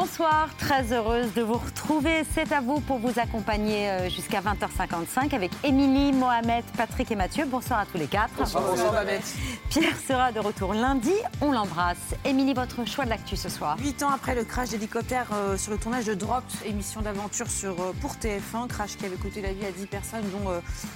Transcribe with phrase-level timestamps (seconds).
[0.00, 2.22] Bonsoir, très heureuse de vous retrouver.
[2.32, 7.44] C'est à vous pour vous accompagner euh, jusqu'à 20h55 avec Émilie, Mohamed, Patrick et Mathieu.
[7.44, 8.32] Bonsoir à tous les quatre.
[8.38, 8.94] Bonsoir, bonsoir.
[9.68, 11.12] Pierre sera de retour lundi.
[11.42, 12.14] On l'embrasse.
[12.24, 15.70] Émilie, votre choix de l'actu ce soir Huit ans après le crash d'hélicoptère euh, sur
[15.70, 19.52] le tournage de Drop, émission d'aventure sur, euh, pour TF1, crash qui avait coûté la
[19.52, 20.50] vie à 10 personnes, dont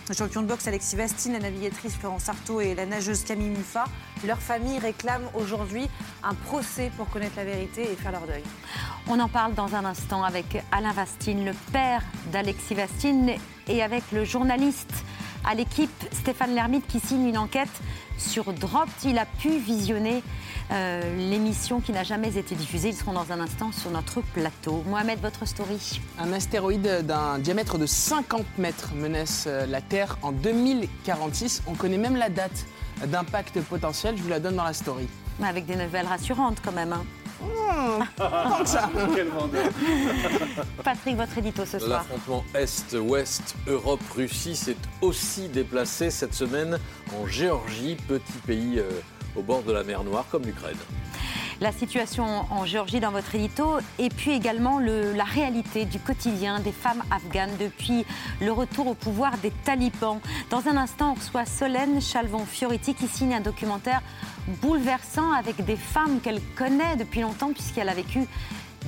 [0.09, 3.85] le champion de boxe Alexis Vastine, la navigatrice Florence Artaud et la nageuse Camille Muffa.
[4.27, 5.89] Leur famille réclame aujourd'hui
[6.23, 8.43] un procès pour connaître la vérité et faire leur deuil.
[9.07, 13.33] On en parle dans un instant avec Alain Vastine, le père d'Alexis Vastine,
[13.69, 15.05] et avec le journaliste
[15.45, 17.69] à l'équipe Stéphane Lermite qui signe une enquête
[18.17, 19.05] sur Dropt.
[19.05, 20.23] Il a pu visionner
[20.71, 22.89] euh, l'émission qui n'a jamais été diffusée.
[22.89, 24.83] Ils seront dans un instant sur notre plateau.
[24.87, 30.33] Mohamed, votre story Un astéroïde d'un diamètre de 50 mètres menace euh, la Terre en
[30.33, 31.65] 2046.
[31.67, 32.65] On connaît même la date
[33.07, 34.17] d'impact potentiel.
[34.17, 35.09] Je vous la donne dans la story.
[35.43, 36.93] Avec des nouvelles rassurantes quand même.
[36.93, 37.05] Hein.
[40.85, 42.05] Patrick, votre édito ce soir.
[42.09, 46.79] L'affrontement Est-Ouest, Europe-Russie s'est aussi déplacé cette semaine
[47.21, 48.89] en Géorgie, petit pays euh,
[49.37, 50.77] au bord de la mer Noire comme l'Ukraine
[51.65, 56.73] la situation en Géorgie dans votre édito et puis également la réalité du quotidien des
[56.73, 58.05] femmes afghanes depuis
[58.43, 60.21] le retour au pouvoir des talibans.
[60.51, 64.03] Dans un instant, on reçoit Solène Chalvon-Fioriti qui signe un documentaire
[64.61, 68.27] bouleversant avec des femmes qu'elle connaît depuis longtemps puisqu'elle a vécu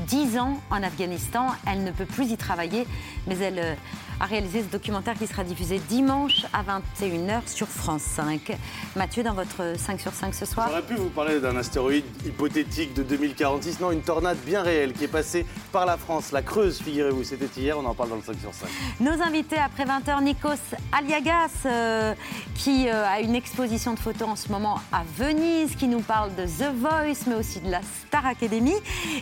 [0.08, 1.46] 10 ans en Afghanistan.
[1.66, 2.86] Elle ne peut plus y travailler,
[3.26, 3.74] mais elle euh,
[4.20, 8.56] a réalisé ce documentaire qui sera diffusé dimanche à 21h sur France 5.
[8.96, 12.94] Mathieu, dans votre 5 sur 5 ce soir J'aurais pu vous parler d'un astéroïde hypothétique
[12.94, 13.80] de 2046.
[13.80, 17.24] Non, une tornade bien réelle qui est passée par la France, la Creuse, figurez-vous.
[17.24, 18.68] C'était hier, on en parle dans le 5 sur 5.
[19.00, 22.14] Nos invités après 20h, Nikos Aliagas, euh,
[22.54, 26.34] qui euh, a une exposition de photos en ce moment à Venise, qui nous parle
[26.34, 28.74] de The Voice, mais aussi de la Star Academy.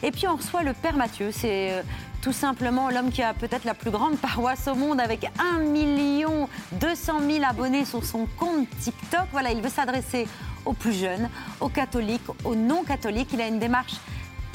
[0.02, 1.82] Et puis on reçoit le Père Mathieu, c'est euh,
[2.24, 6.48] tout simplement l'homme qui a peut-être la plus grande paroisse au monde avec 1 million
[6.80, 9.26] 200 000 abonnés sur son compte TikTok.
[9.30, 10.26] Voilà, il veut s'adresser
[10.64, 11.28] aux plus jeunes,
[11.60, 13.28] aux catholiques, aux non-catholiques.
[13.34, 13.96] Il a une démarche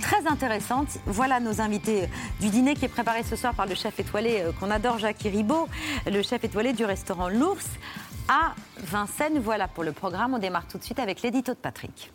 [0.01, 0.87] très intéressante.
[1.05, 2.09] Voilà nos invités
[2.41, 5.21] du dîner qui est préparé ce soir par le chef étoilé euh, qu'on adore, Jacques
[5.21, 5.69] Ribot,
[6.07, 7.67] le chef étoilé du restaurant L'Ours
[8.29, 9.37] à Vincennes.
[9.37, 10.33] Voilà pour le programme.
[10.33, 12.11] On démarre tout de suite avec l'édito de Patrick.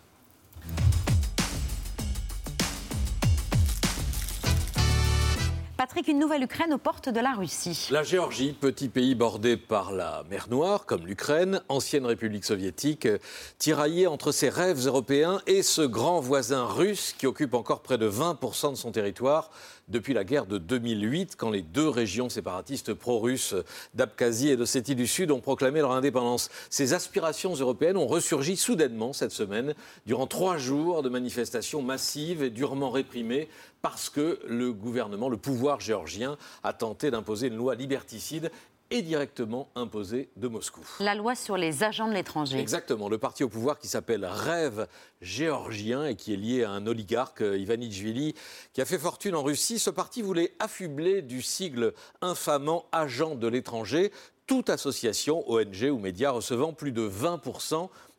[5.87, 7.89] Patrick, une nouvelle Ukraine aux portes de la Russie.
[7.91, 13.06] La Géorgie, petit pays bordé par la mer Noire, comme l'Ukraine, ancienne république soviétique,
[13.59, 18.09] tiraillée entre ses rêves européens et ce grand voisin russe qui occupe encore près de
[18.09, 19.50] 20% de son territoire
[19.89, 23.55] depuis la guerre de 2008, quand les deux régions séparatistes pro-russes
[23.95, 26.50] d'Abkhazie et de Sétie du Sud ont proclamé leur indépendance.
[26.71, 29.75] Ces aspirations européennes ont ressurgi soudainement cette semaine,
[30.06, 33.49] durant trois jours de manifestations massives et durement réprimées,
[33.83, 38.51] parce que le gouvernement, le pouvoir géorgien, a tenté d'imposer une loi liberticide
[38.94, 40.81] et directement imposée de Moscou.
[41.00, 42.60] La loi sur les agents de l'étranger.
[42.60, 43.09] Exactement.
[43.09, 44.87] Le parti au pouvoir qui s'appelle Rêve
[45.21, 48.37] géorgien et qui est lié à un oligarque, euh, Ivanishvili,
[48.72, 49.81] qui a fait fortune en Russie.
[49.81, 54.12] Ce parti voulait affubler du sigle infamant agent de l'étranger
[54.47, 57.41] toute association, ONG ou média recevant plus de 20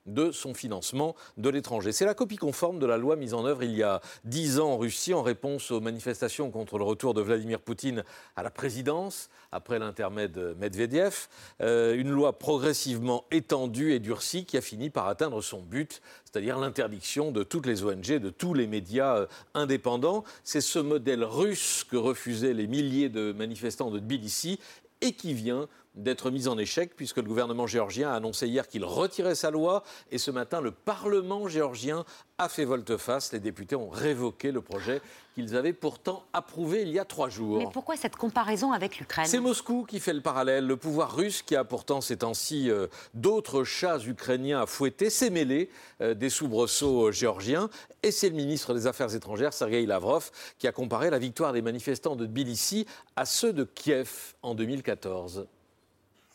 [0.05, 1.91] de son financement de l'étranger.
[1.91, 4.71] C'est la copie conforme de la loi mise en œuvre il y a dix ans
[4.73, 8.03] en Russie en réponse aux manifestations contre le retour de Vladimir Poutine
[8.35, 11.27] à la présidence après l'intermède Medvedev.
[11.61, 16.59] Euh, une loi progressivement étendue et durcie qui a fini par atteindre son but, c'est-à-dire
[16.59, 20.23] l'interdiction de toutes les ONG, de tous les médias euh, indépendants.
[20.43, 24.59] C'est ce modèle russe que refusaient les milliers de manifestants de Tbilissi
[25.01, 28.85] et qui vient d'être mise en échec puisque le gouvernement géorgien a annoncé hier qu'il
[28.85, 32.05] retirait sa loi et ce matin le Parlement géorgien
[32.37, 33.31] a fait volte-face.
[33.31, 35.01] Les députés ont révoqué le projet
[35.35, 37.57] qu'ils avaient pourtant approuvé il y a trois jours.
[37.57, 39.25] Mais pourquoi cette comparaison avec l'Ukraine?
[39.25, 40.65] C'est Moscou qui fait le parallèle.
[40.65, 45.29] Le pouvoir russe, qui a pourtant ces temps-ci euh, d'autres chats ukrainiens à fouetter, s'est
[45.29, 45.69] mêlé
[46.01, 47.69] euh, des soubresauts géorgiens.
[48.01, 51.61] Et c'est le ministre des Affaires étrangères, Sergei Lavrov, qui a comparé la victoire des
[51.61, 55.47] manifestants de Tbilissi à ceux de Kiev en 2014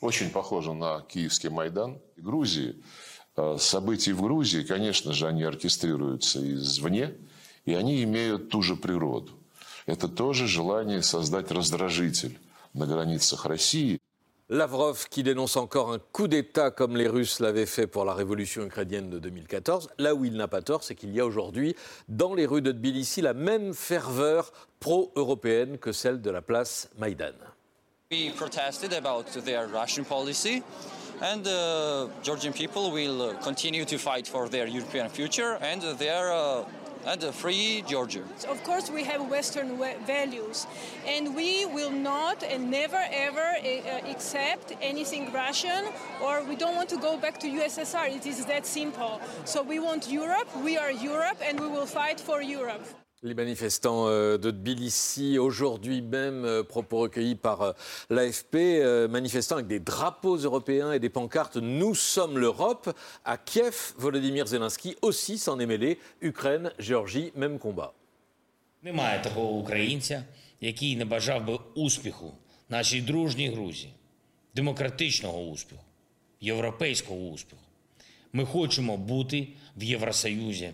[0.02, 2.76] очень похоже на киевский Майдан Грузии.
[3.36, 7.16] Э, События в Грузии, конечно же, они оркестрируются извне,
[7.66, 9.34] и они имеют ту же природу.
[9.86, 12.40] Это тоже желание создать раздражитель
[12.74, 14.00] на границах России.
[14.48, 18.64] Lavrov qui dénonce encore un coup d'État comme les Russes l'avaient fait pour la révolution
[18.64, 19.90] ukrainienne de 2014.
[19.98, 21.76] Là où il n'a pas tort, c'est qu'il y a aujourd'hui
[22.10, 27.34] dans les rues de Tbilissi la même ferveur pro-européenne que celle de la place Maïdan.
[28.13, 30.65] We protested about their Russian policy,
[31.23, 36.65] and uh, Georgian people will continue to fight for their European future and their uh,
[37.07, 38.25] and free Georgia.
[38.49, 40.67] Of course, we have Western values,
[41.07, 45.85] and we will not and never ever uh, accept anything Russian,
[46.21, 48.13] or we don't want to go back to USSR.
[48.13, 49.21] It is that simple.
[49.45, 50.49] So we want Europe.
[50.65, 52.85] We are Europe, and we will fight for Europe.
[53.24, 57.74] Les manifestants euh, de Tbilissi, aujourd'hui même, euh, propos recueillis par euh,
[58.12, 62.96] l'AFP, euh, manifestants avec des drapeaux européens et des pancartes Nous sommes l'Europe.
[63.24, 65.98] À Kiev, Volodymyr Zelensky aussi s'en est mêlé.
[66.22, 67.94] Ukraine, Géorgie, même combat.
[68.84, 70.24] Немає такого українця,
[70.62, 72.34] який не бажав би успіху
[72.70, 73.94] нашій дружній Грузії,
[74.56, 75.84] демократичного успіху,
[76.42, 77.62] європейського успіху.
[78.34, 79.48] Ми хочемо бути
[79.78, 80.72] в Євросоюзі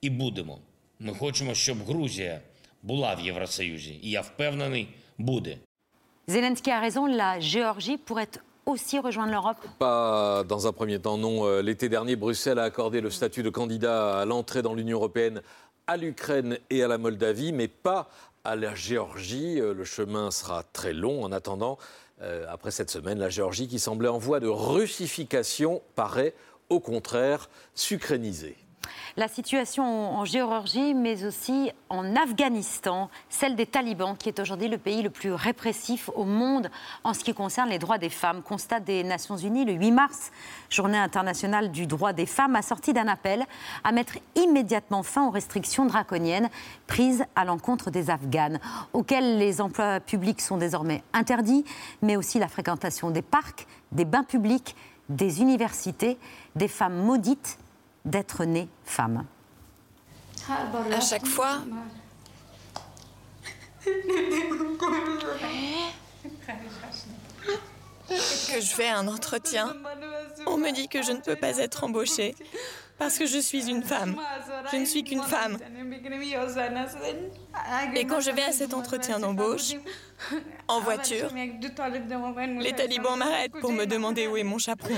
[0.00, 0.58] і будемо.
[1.00, 2.40] Ми хочемо, щоб Грузія
[2.82, 3.98] була в Євросоюзі.
[4.02, 4.88] І я впевнений,
[5.18, 5.56] буде.
[6.28, 8.34] Zelensky a raison, la Géorgie pourrait
[8.66, 9.60] aussi rejoindre l'Europe.
[9.78, 11.44] Pas dans un premier temps, non.
[11.46, 15.42] Euh, L'été dernier, Bruxelles a accordé le statut de candidat à l'entrée dans l'Union européenne
[15.86, 18.08] à l'Ukraine et à la Moldavie, mais pas
[18.42, 19.60] à la Géorgie.
[19.60, 21.24] Euh, Le chemin sera très long.
[21.24, 21.76] En attendant,
[22.22, 26.32] euh, après cette semaine, la Géorgie, qui semblait en voie de russification, paraît
[26.70, 28.56] au contraire s'ukrainiser.
[29.17, 34.77] La situation en Géorgie, mais aussi en Afghanistan, celle des talibans, qui est aujourd'hui le
[34.77, 36.69] pays le plus répressif au monde
[37.03, 38.41] en ce qui concerne les droits des femmes.
[38.41, 40.31] Constat des Nations Unies le 8 mars,
[40.69, 43.45] journée internationale du droit des femmes, assorti d'un appel
[43.83, 46.49] à mettre immédiatement fin aux restrictions draconiennes
[46.87, 48.59] prises à l'encontre des Afghanes,
[48.93, 51.65] auxquelles les emplois publics sont désormais interdits,
[52.01, 54.75] mais aussi la fréquentation des parcs, des bains publics,
[55.09, 56.17] des universités,
[56.55, 57.57] des femmes maudites
[58.09, 59.25] d'être nées femmes.
[60.91, 61.59] À chaque fois,
[68.09, 69.75] que je fais un entretien,
[70.47, 72.35] on me dit que je ne peux pas être embauchée
[72.97, 74.15] parce que je suis une femme.
[74.71, 75.57] Je ne suis qu'une femme.
[77.95, 79.73] Et quand je vais à cet entretien d'embauche,
[80.67, 84.97] en voiture, les talibans m'arrêtent pour me demander où est mon chaperon.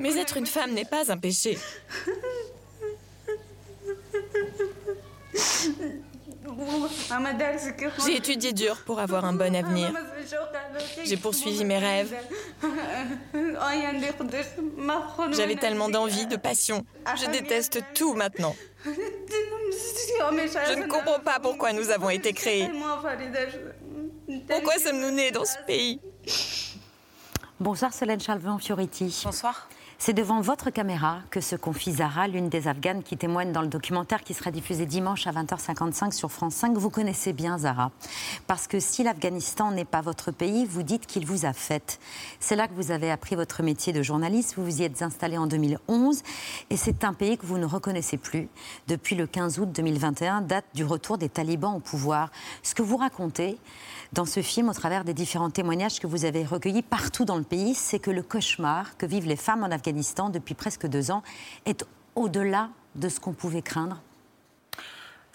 [0.00, 1.58] Mais être une femme n'est pas un péché.
[8.04, 9.92] J'ai étudié dur pour avoir un bon avenir.
[11.04, 12.14] J'ai poursuivi mes rêves.
[15.32, 16.84] J'avais tellement d'envie, de passion.
[17.16, 18.54] Je déteste tout maintenant.
[18.84, 22.70] Je ne comprends pas pourquoi nous avons été créés.
[24.48, 26.00] Pourquoi sommes-nous nés dans ce pays?
[27.58, 29.22] Bonsoir Solène Chalvin-Fioriti.
[29.24, 29.68] Bonsoir.
[29.98, 33.66] C'est devant votre caméra que se confie Zara, l'une des Afghanes qui témoigne dans le
[33.66, 36.76] documentaire qui sera diffusé dimanche à 20h55 sur France 5.
[36.76, 37.90] Vous connaissez bien Zara.
[38.46, 41.98] Parce que si l'Afghanistan n'est pas votre pays, vous dites qu'il vous a fait.
[42.40, 44.54] C'est là que vous avez appris votre métier de journaliste.
[44.56, 46.22] Vous vous y êtes installé en 2011.
[46.68, 48.48] Et c'est un pays que vous ne reconnaissez plus
[48.88, 52.30] depuis le 15 août 2021, date du retour des talibans au pouvoir.
[52.62, 53.58] Ce que vous racontez
[54.12, 57.42] dans ce film, au travers des différents témoignages que vous avez recueillis partout dans le
[57.42, 61.22] pays, c'est que le cauchemar que vivent les femmes en Afghanistan depuis presque deux ans
[61.64, 64.00] est au-delà de ce qu'on pouvait craindre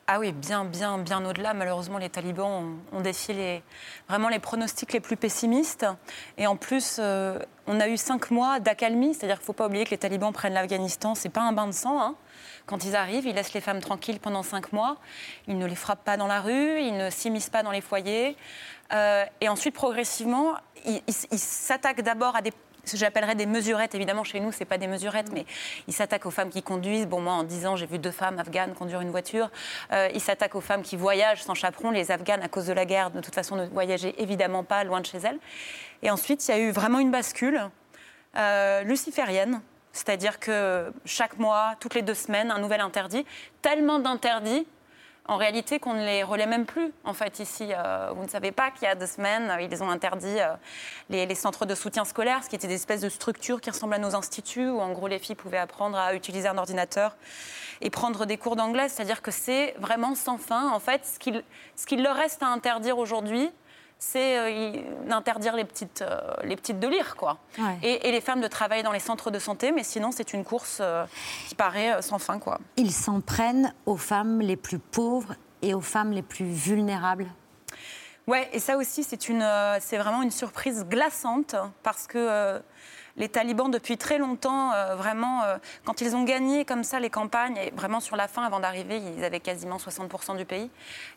[0.08, 1.54] Ah oui, bien, bien, bien au-delà.
[1.54, 3.64] Malheureusement, les talibans ont, défié les,
[4.10, 5.86] vraiment les pronostics les plus pessimistes.
[6.38, 9.14] Et en plus, euh, on a eu cinq mois d'accalmie.
[9.14, 11.16] C'est-à-dire qu'il ne faut pas oublier que les talibans prennent l'Afghanistan.
[11.16, 12.02] C'est pas un bain de sang.
[12.02, 12.16] hein.
[12.66, 14.98] Quand ils arrivent, ils laissent les femmes tranquilles pendant cinq mois.
[15.48, 18.36] Ils ne les frappent pas dans la rue, ils ne s'immiscent pas dans les foyers.
[18.94, 20.56] Euh, et ensuite, progressivement,
[20.86, 22.52] ils s'attaquent d'abord à des
[22.86, 23.96] ce que j'appellerais des mesurettes.
[23.96, 25.46] Évidemment, chez nous, c'est pas des mesurettes, mais
[25.88, 27.08] ils s'attaquent aux femmes qui conduisent.
[27.08, 29.50] Bon, moi, en 10 ans, j'ai vu deux femmes afghanes conduire une voiture.
[29.92, 31.92] Euh, ils s'attaquent aux femmes qui voyagent sans chaperon.
[31.92, 35.02] Les Afghanes, à cause de la guerre, de toute façon, ne voyageaient évidemment pas loin
[35.02, 35.40] de chez elles.
[36.04, 37.70] Et ensuite, il y a eu vraiment une bascule
[38.38, 39.62] euh, luciférienne.
[39.94, 43.26] C'est-à-dire que chaque mois, toutes les deux semaines, un nouvel interdit.
[43.62, 44.66] Tellement d'interdits
[45.28, 46.92] en réalité qu'on ne les relaie même plus.
[47.04, 49.84] En fait, ici, euh, vous ne savez pas qu'il y a deux semaines, euh, ils
[49.84, 50.56] ont interdit euh,
[51.10, 54.00] les, centres de soutien scolaire, ce qui étaient des espèces de structures qui ressemblent à
[54.00, 57.16] nos instituts, où en gros les filles pouvaient apprendre à utiliser un ordinateur
[57.82, 58.90] et prendre des cours d'anglais.
[58.90, 60.70] C'est-à-dire que c'est vraiment sans fin.
[60.72, 61.44] En fait, ce qu'il
[61.76, 63.50] ce qu'il leur reste à interdire aujourd'hui,
[64.04, 64.72] c'est euh,
[65.06, 67.38] d'interdire les petites, euh, les petites de lire, quoi.
[67.60, 67.78] Ouais.
[67.84, 70.44] Et, et les femmes de travailler dans les centres de santé, mais sinon, c'est une
[70.44, 71.06] course euh,
[71.48, 72.60] qui paraît euh, sans fin, quoi.
[72.78, 77.28] Ils s'en prennent aux femmes les plus pauvres et aux femmes les plus vulnérables?
[78.26, 82.60] Ouais, et ça aussi, c'est une, euh, c'est vraiment une surprise glaçante parce que euh,
[83.18, 87.12] les talibans, depuis très longtemps, euh, vraiment, euh, quand ils ont gagné comme ça les
[87.12, 90.72] campagnes, et vraiment sur la fin, avant d'arriver, ils avaient quasiment 60% du pays,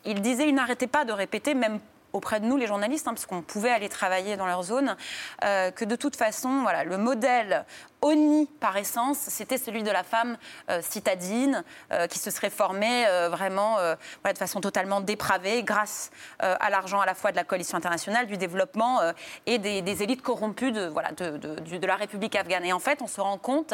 [0.04, 1.80] ils disaient, ils n'arrêtaient pas de répéter, même
[2.14, 4.96] auprès de nous, les journalistes, hein, parce qu'on pouvait aller travailler dans leur zone,
[5.44, 7.66] euh, que de toute façon, voilà, le modèle
[8.04, 10.36] ONI par essence, c'était celui de la femme
[10.68, 13.78] euh, citadine euh, qui se serait formée euh, vraiment
[14.24, 18.36] de façon totalement dépravée grâce à l'argent à la fois de la coalition internationale, du
[18.36, 19.00] développement
[19.46, 22.64] et des, élites corrompues de, la République afghane.
[22.64, 23.72] Et en fait, on se rend compte,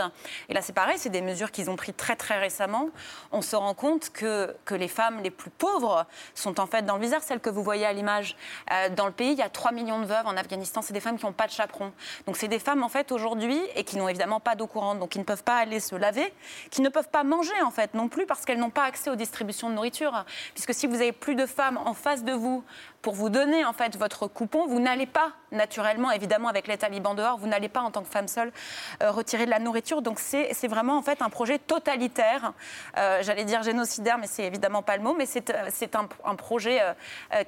[0.49, 2.91] et là c'est pareil, c'est des mesures qu'ils ont prises très très récemment,
[3.33, 7.03] on se rend compte que, les femmes les plus pauvres sont en fait dans le
[7.03, 8.37] viseur, celles que vous voyez à l'image.
[8.97, 11.19] Dans le pays, il y a 3 millions de veuves en Afghanistan, c'est des femmes
[11.19, 11.93] qui n'ont pas de chaperon.
[12.27, 15.11] Donc c'est des femmes en fait aujourd'hui et qui n'ont évidemment pas d'eau courante, donc
[15.11, 16.33] qui ne peuvent pas aller se laver,
[16.71, 19.17] qui ne peuvent pas manger en fait non plus parce qu'elles n'ont pas accès aux
[19.17, 20.25] distributions de nourriture.
[20.55, 22.65] Puisque si vous avez plus de femmes en face de vous
[23.03, 27.15] pour vous donner en fait votre coupon, vous n'allez pas naturellement, évidemment avec les talibans
[27.15, 28.53] dehors, vous n'allez pas en tant que femme seule
[29.03, 30.03] euh, retirer de la nourriture.
[30.03, 32.53] Donc c'est vraiment en fait un projet totalitaire,
[32.97, 36.35] Euh, j'allais dire génocidaire, mais c'est évidemment pas le mot, mais c'est euh, un, un
[36.35, 36.81] projet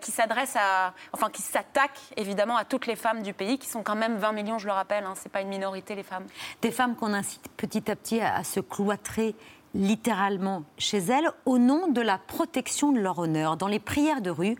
[0.00, 3.82] qui s'adresse à, enfin qui s'attaque évidemment à toutes les femmes du pays, qui sont
[3.82, 6.26] quand même 20 millions, je le rappelle, hein, c'est pas une minorité les femmes.
[6.60, 9.34] Des femmes qu'on incite petit à petit à se cloîtrer
[9.74, 13.56] littéralement chez elles au nom de la protection de leur honneur.
[13.56, 14.56] Dans les prières de rue,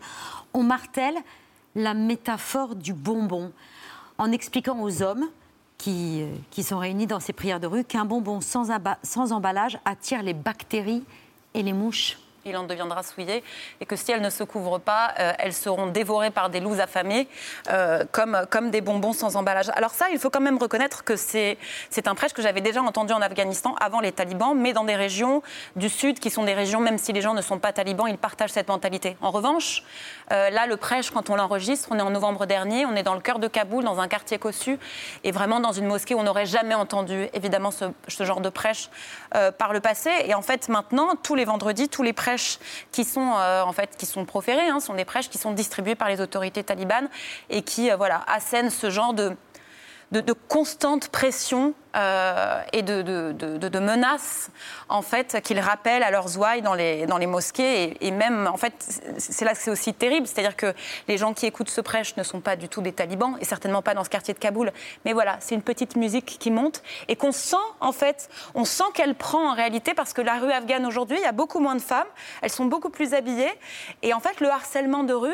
[0.53, 1.15] on martèle
[1.75, 3.51] la métaphore du bonbon
[4.17, 5.27] en expliquant aux hommes
[5.77, 8.69] qui, euh, qui sont réunis dans ces prières de rue qu'un bonbon sans,
[9.03, 11.03] sans emballage attire les bactéries
[11.53, 12.17] et les mouches.
[12.45, 13.43] Il en deviendra souillé,
[13.81, 16.79] et que si elles ne se couvrent pas, euh, elles seront dévorées par des loups
[16.79, 17.27] affamés,
[17.69, 19.69] euh, comme, comme des bonbons sans emballage.
[19.75, 21.57] Alors ça, il faut quand même reconnaître que c'est
[22.05, 25.41] un prêche que j'avais déjà entendu en Afghanistan avant les talibans, mais dans des régions
[25.75, 28.17] du Sud, qui sont des régions, même si les gens ne sont pas talibans, ils
[28.17, 29.15] partagent cette mentalité.
[29.21, 29.83] En revanche,
[30.31, 33.15] euh, là, le prêche, quand on l'enregistre, on est en novembre dernier, on est dans
[33.15, 34.77] le cœur de Kaboul, dans un quartier cossu,
[35.23, 38.49] et vraiment dans une mosquée où on n'aurait jamais entendu, évidemment, ce, ce genre de
[38.49, 38.89] prêche
[39.57, 40.11] par le passé.
[40.25, 42.32] Et en fait, maintenant, tous les vendredis, tous les prêches
[42.91, 45.95] qui sont, euh, en fait, qui sont proférés hein, sont des prêches qui sont distribuées
[45.95, 47.09] par les autorités talibanes
[47.49, 49.35] et qui euh, voilà, assènent ce genre de,
[50.13, 54.49] de, de constante pression euh, et de, menaces
[54.87, 57.83] en fait qu'ils rappellent à leurs ouailles dans les, mosquées.
[57.83, 60.27] Et, et même en fait c'est- c'est là que c'est aussi terrible.
[60.27, 60.73] C'est-à-dire que
[61.07, 63.81] les gens qui écoutent ce prêche ne sont pas du tout des talibans et certainement
[63.81, 64.71] pas dans ce quartier de Kaboul.
[65.03, 68.83] Mais voilà c'est une petite musique qui monte et qu'on sent en fait on sent
[68.93, 71.75] qu'elle prend en réalité parce que la rue afghane aujourd'hui il y a beaucoup moins
[71.75, 72.07] de femmes
[72.41, 73.51] elles sont beaucoup plus habillées.
[74.03, 75.33] Et en fait le harcèlement de rue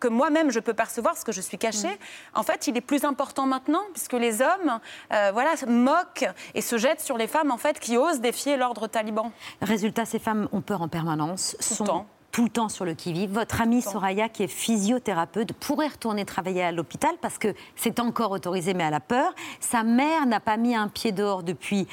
[0.00, 1.98] que moi-même je peux percevoir parce que je suis cachée,
[2.34, 4.80] en fait, il est plus important maintenant puisque les hommes,
[5.12, 8.56] euh, voilà, se moquent et se jettent sur les femmes en fait qui osent défier
[8.56, 9.32] l'ordre taliban.
[9.62, 12.06] Résultat, ces femmes ont peur en permanence, le sont temps.
[12.32, 13.32] tout le temps sur le qui-vive.
[13.32, 18.30] Votre amie Soraya, qui est physiothérapeute, pourrait retourner travailler à l'hôpital parce que c'est encore
[18.30, 19.34] autorisé, mais elle a peur.
[19.60, 21.86] Sa mère n'a pas mis un pied dehors depuis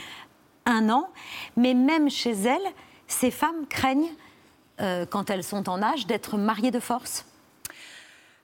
[0.66, 1.10] un an,
[1.58, 2.62] mais même chez elle,
[3.08, 4.12] ces femmes craignent,
[4.80, 7.26] euh, quand elles sont en âge, d'être mariées de force.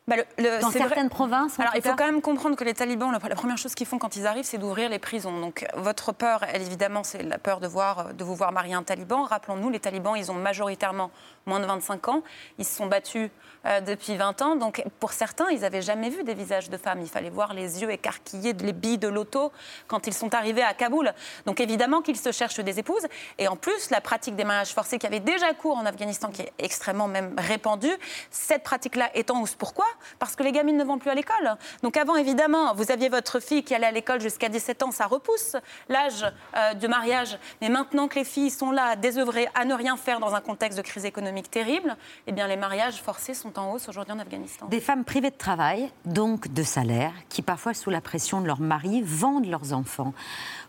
[0.07, 1.95] Bah, le- le- Dans c'est vrai- certaines provinces, en Alors, tout il faut cas.
[1.97, 4.45] quand même comprendre que les talibans, la, la première chose qu'ils font quand ils arrivent,
[4.45, 5.37] c'est d'ouvrir les prisons.
[5.41, 8.83] Donc, votre peur, elle, évidemment, c'est la peur de, voir, de vous voir marier un
[8.83, 9.23] taliban.
[9.23, 11.11] Rappelons-nous, les talibans, ils ont majoritairement
[11.45, 12.21] moins de 25 ans.
[12.57, 13.29] Ils se sont battus
[13.65, 14.55] euh, depuis 20 ans.
[14.55, 17.01] Donc, pour certains, ils n'avaient jamais vu des visages de femmes.
[17.01, 19.51] Il fallait voir les yeux écarquillés, les billes de l'auto
[19.87, 21.11] quand ils sont arrivés à Kaboul.
[21.45, 23.05] Donc, évidemment qu'ils se cherchent des épouses.
[23.39, 26.43] Et en plus, la pratique des mariages forcés qui avait déjà cours en Afghanistan, qui
[26.43, 27.91] est extrêmement même répandue,
[28.31, 29.55] cette pratique-là est en hausse.
[29.55, 29.85] Pourquoi
[30.19, 31.55] Parce que les gamines ne vont plus à l'école.
[31.83, 35.05] Donc avant, évidemment, vous aviez votre fille qui allait à l'école jusqu'à 17 ans, ça
[35.05, 35.55] repousse
[35.89, 36.25] l'âge
[36.55, 37.37] euh, de mariage.
[37.61, 40.77] Mais maintenant que les filles sont là, désœuvrées, à ne rien faire dans un contexte
[40.77, 41.95] de crise économique terrible,
[42.27, 44.67] eh bien les mariages forcés sont en hausse aujourd'hui en Afghanistan.
[44.67, 48.59] Des femmes privées de travail, donc de salaire, qui parfois, sous la pression de leur
[48.59, 50.13] mari, vendent leurs enfants.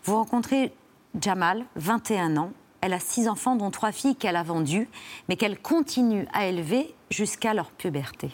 [0.03, 0.73] Vous rencontrez
[1.19, 2.51] Jamal, 21 ans.
[2.81, 4.87] Elle a six enfants, dont trois filles qu'elle a vendues,
[5.27, 8.31] mais qu'elle continue à élever jusqu'à leur puberté.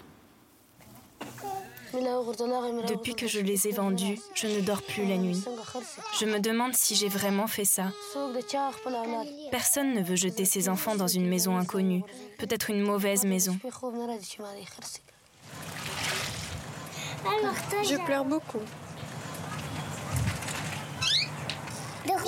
[2.88, 5.44] Depuis que je les ai vendus, je ne dors plus la nuit.
[6.20, 7.92] Je me demande si j'ai vraiment fait ça.
[9.52, 12.04] Personne ne veut jeter ses enfants dans une maison inconnue,
[12.38, 13.58] peut-être une mauvaise maison.
[17.84, 18.62] Je pleure beaucoup.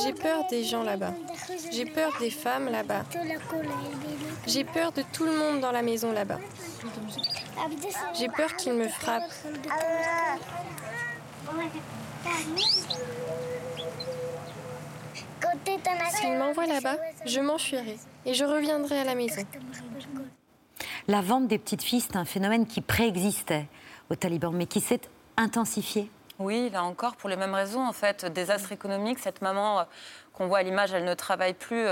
[0.04, 1.14] J'ai peur des gens là-bas.
[1.72, 3.04] J'ai peur des femmes là-bas.
[4.46, 6.40] J'ai peur de tout le monde dans la maison là-bas.
[8.14, 9.24] J'ai peur qu'il me frappe.
[16.10, 19.44] S'il m'envoie là-bas, je m'enfuirai et je reviendrai à la maison.
[21.08, 23.68] La vente des petites filles, c'est un phénomène qui préexistait
[24.10, 25.02] aux talibans, mais qui s'est
[25.38, 26.12] intensifié.
[26.40, 28.26] Oui, là encore, pour les mêmes raisons, en fait.
[28.26, 29.84] Désastre économique, cette maman euh,
[30.34, 31.88] qu'on voit à l'image, elle ne travaille plus.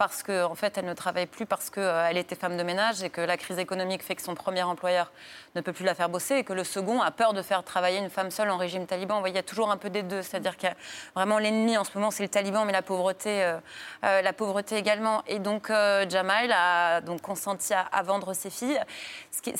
[0.00, 3.02] Euh, parce qu'en en fait, elle ne travaille plus parce qu'elle était femme de ménage
[3.02, 5.12] et que la crise économique fait que son premier employeur
[5.54, 7.98] ne peut plus la faire bosser et que le second a peur de faire travailler
[7.98, 9.14] une femme seule en régime taliban.
[9.14, 10.22] Vous voyez, il y a toujours un peu des deux.
[10.22, 10.76] C'est-à-dire qu'il y a
[11.14, 13.58] vraiment l'ennemi en ce moment, c'est le taliban, mais la pauvreté, euh,
[14.04, 15.22] euh, la pauvreté également.
[15.26, 18.80] Et donc, euh, Jamal a donc consenti à, vendre ses filles.
[19.30, 19.50] Ce qui,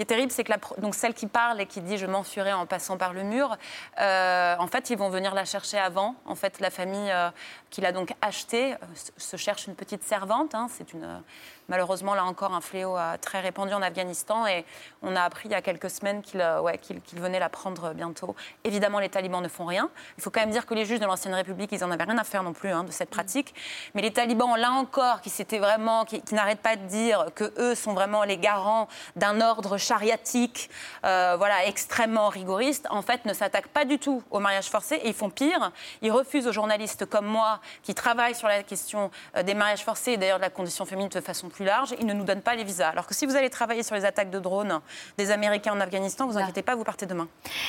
[0.00, 2.96] est terrible, c'est que donc celle qui parle et qui dit je m'enfuirai en passant
[2.96, 3.56] par le mur,
[4.00, 6.16] euh, en fait, ils vont venir la chercher avant.
[6.26, 7.30] En fait, la famille euh,
[7.70, 8.76] qui l'a donc achetée euh,
[9.16, 10.54] se cherche une petite servante.
[10.54, 10.66] hein.
[10.70, 11.22] C'est une
[11.68, 14.64] malheureusement là encore un fléau très répandu en Afghanistan et
[15.02, 17.48] on a appris il y a quelques semaines qu'il euh, ouais, qu'il- qu'il venait la
[17.48, 18.34] prendre bientôt.
[18.64, 19.90] Évidemment, les talibans ne font rien.
[20.18, 22.18] Il faut quand même dire que les juges de l'ancienne République, ils en avaient rien
[22.18, 23.54] à faire non plus hein, de cette pratique.
[23.94, 27.52] Mais les talibans, là encore, qui s'étaient vraiment, qui, qui n'arrêtent pas de dire que
[27.58, 30.70] eux sont vraiment les garants d'un ordre chariatique,
[31.04, 35.08] euh, voilà, extrêmement rigoriste, en fait, ne s'attaquent pas du tout au mariage forcé et
[35.08, 35.72] ils font pire.
[36.02, 40.12] Ils refusent aux journalistes comme moi qui travaillent sur la question euh, des mariages forcés
[40.12, 42.54] et d'ailleurs de la condition féminine de façon plus large, ils ne nous donnent pas
[42.54, 42.90] les visas.
[42.90, 44.80] Alors que si vous allez travailler sur les attaques de drones
[45.16, 47.28] des Américains en Afghanistan, vous inquiétez pas, vous partez demain.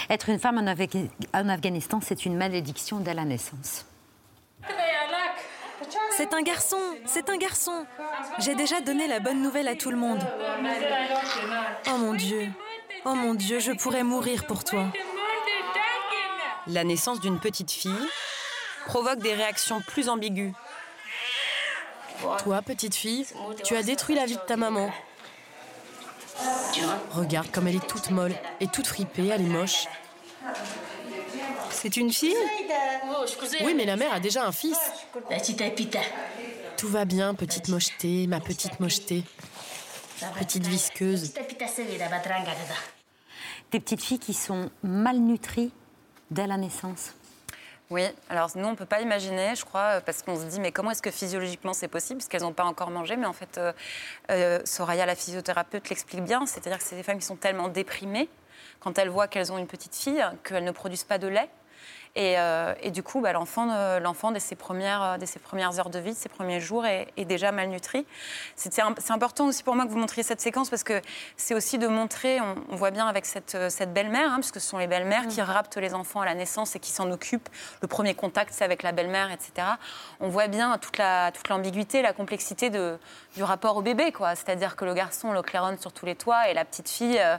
[0.10, 3.86] Être une femme en Afghanistan, c'est une malédiction dès la naissance.
[6.18, 7.86] C'est un garçon, c'est un garçon.
[8.40, 10.20] J'ai déjà donné la bonne nouvelle à tout le monde.
[11.88, 12.50] Oh mon Dieu,
[13.06, 14.88] oh mon Dieu, je pourrais mourir pour toi.
[16.68, 18.10] La naissance d'une petite fille
[18.86, 20.52] provoque des réactions plus ambiguës.
[22.44, 23.26] Toi, petite fille,
[23.64, 24.92] tu as détruit la vie de ta maman.
[27.12, 29.88] Regarde comme elle est toute molle et toute fripée, elle est moche.
[31.72, 32.36] C'est une fille
[33.64, 34.80] Oui, mais la mère a déjà un fils.
[36.78, 39.24] Tout va bien, petite mocheté, ma petite mocheté.
[40.40, 41.34] Petite visqueuse.
[43.72, 45.72] Des petites filles qui sont malnutries
[46.32, 47.14] dès la naissance.
[47.90, 50.60] Oui, alors nous, on ne peut pas imaginer, je crois, euh, parce qu'on se dit,
[50.60, 53.34] mais comment est-ce que physiologiquement c'est possible Parce qu'elles n'ont pas encore mangé, mais en
[53.34, 53.72] fait, euh,
[54.30, 56.46] euh, Soraya, la physiothérapeute, l'explique bien.
[56.46, 58.28] C'est-à-dire que c'est des femmes qui sont tellement déprimées
[58.82, 61.50] quand elles voient qu'elles ont une petite fille, qu'elles ne produisent pas de lait.
[62.18, 63.68] Et, euh, et du coup, bah, l'enfant,
[64.00, 67.08] l'enfant, dès, ses premières, euh, dès ses premières heures de vie, ses premiers jours, est,
[67.16, 68.08] est déjà malnutri.
[68.56, 71.00] C'est, c'est important aussi pour moi que vous montriez cette séquence parce que
[71.38, 74.52] c'est aussi de montrer, on, on voit bien avec cette, euh, cette belle-mère, hein, parce
[74.52, 77.12] que ce sont les belles-mères qui raptent les enfants à la naissance et qui s'en
[77.12, 77.50] occupent.
[77.84, 79.68] Le premier contact, c'est avec la belle-mère, etc.
[80.20, 82.98] On voit bien toute, la, toute l'ambiguïté, la complexité de,
[83.38, 84.12] du rapport au bébé.
[84.12, 84.36] quoi.
[84.36, 87.18] C'est-à-dire que le garçon, on le claironne sur tous les toits et la petite fille...
[87.20, 87.38] euh,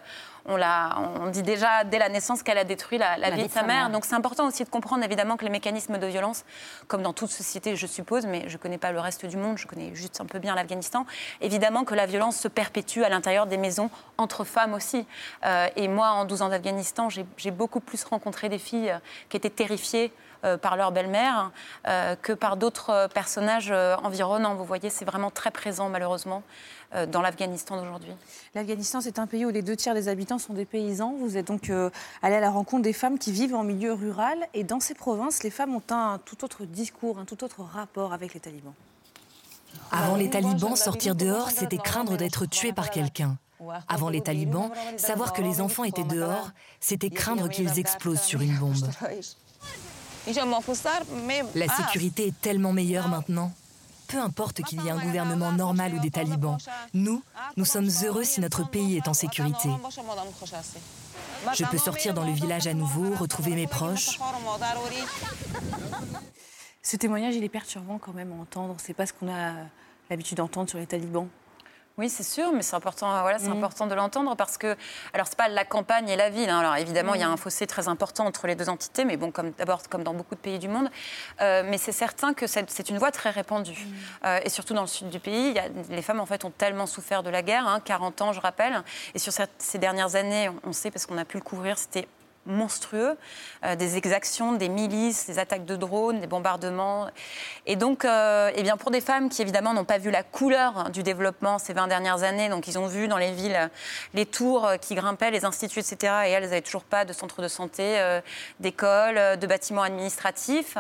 [0.51, 3.53] on, l'a- on dit déjà dès la naissance qu'elle a détruit la, la vie de
[3.53, 3.91] sa mère.
[3.91, 6.45] Donc c'est important aussi de comprendre évidemment que les mécanismes de violence,
[6.87, 9.59] comme dans toute société, je suppose, mais je ne connais pas le reste du monde,
[9.59, 11.05] je connais juste un peu bien l'Afghanistan,
[11.43, 15.07] évidemment que la violence se perpétue à l'intérieur des maisons entre femmes aussi.
[15.45, 19.37] Euh, et moi, en 12 ans d'Afghanistan, j'ai beaucoup plus rencontré des filles euh, qui
[19.37, 21.51] étaient terrifiées euh, par leur belle-mère
[22.23, 24.55] que par d'autres personnages environnants.
[24.55, 26.43] Vous voyez, c'est vraiment très présent malheureusement
[26.95, 28.13] euh, dans l'Afghanistan d'aujourd'hui.
[28.55, 31.15] L'Afghanistan, c'est un pays où les deux tiers des habitants sont des paysans.
[31.19, 31.91] Vous êtes donc euh,
[32.23, 34.39] allé à la rencontre des femmes qui vivent en milieu rural.
[34.55, 38.13] Et dans ces provinces, les femmes ont un tout autre discours, un tout autre rapport
[38.13, 38.75] avec les talibans.
[39.91, 43.37] Avant les talibans, sortir dehors, c'était craindre d'être tué par quelqu'un.
[43.89, 48.57] Avant les talibans, savoir que les enfants étaient dehors, c'était craindre qu'ils explosent sur une
[48.57, 48.89] bombe.
[51.55, 53.53] La sécurité est tellement meilleure maintenant.
[54.09, 56.57] Peu importe qu'il y ait un gouvernement normal ou des talibans,
[56.95, 57.23] nous,
[57.57, 59.69] nous sommes heureux si notre pays est en sécurité.
[61.55, 64.19] Je peux sortir dans le village à nouveau, retrouver mes proches.
[66.83, 68.77] Ce témoignage, il est perturbant quand même à entendre.
[68.79, 69.53] C'est pas ce qu'on a
[70.09, 71.29] l'habitude d'entendre sur les talibans.
[71.99, 73.57] Oui, c'est sûr, mais c'est important, voilà, c'est Mm.
[73.59, 74.77] important de l'entendre parce que,
[75.13, 76.49] alors c'est pas la campagne et la ville.
[76.49, 76.61] hein.
[76.61, 77.33] Alors évidemment, il y a Mm.
[77.33, 80.37] un fossé très important entre les deux entités, mais bon, comme d'abord comme dans beaucoup
[80.37, 80.89] de pays du monde.
[81.41, 83.87] Euh, mais c'est certain que c'est une voie très répandue,
[84.25, 86.45] Euh, et surtout dans le sud du pays, il y a- les femmes en fait
[86.45, 88.83] ont tellement souffert de la guerre, hein, 40 ans, je rappelle,
[89.15, 92.07] et sur cette- ces dernières années, on sait parce qu'on a pu le couvrir, c'était
[92.47, 93.17] monstrueux,
[93.65, 97.09] euh, des exactions, des milices, des attaques de drones, des bombardements.
[97.67, 100.91] Et donc, euh, eh bien, pour des femmes qui évidemment n'ont pas vu la couleur
[100.91, 103.69] du développement ces 20 dernières années, donc ils ont vu dans les villes euh,
[104.15, 106.13] les tours qui grimpaient, les instituts, etc.
[106.27, 108.21] Et elles n'avaient toujours pas de centre de santé, euh,
[108.61, 110.79] d'école, de bâtiments administratifs.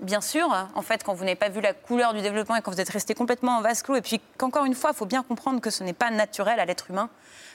[0.00, 2.62] Bien sûr, hein, en fait, quand vous n'avez pas vu la couleur du développement et
[2.62, 5.06] quand vous êtes resté complètement en vase clos, et puis qu'encore une fois, il faut
[5.06, 7.08] bien comprendre que ce n'est pas naturel à l'être humain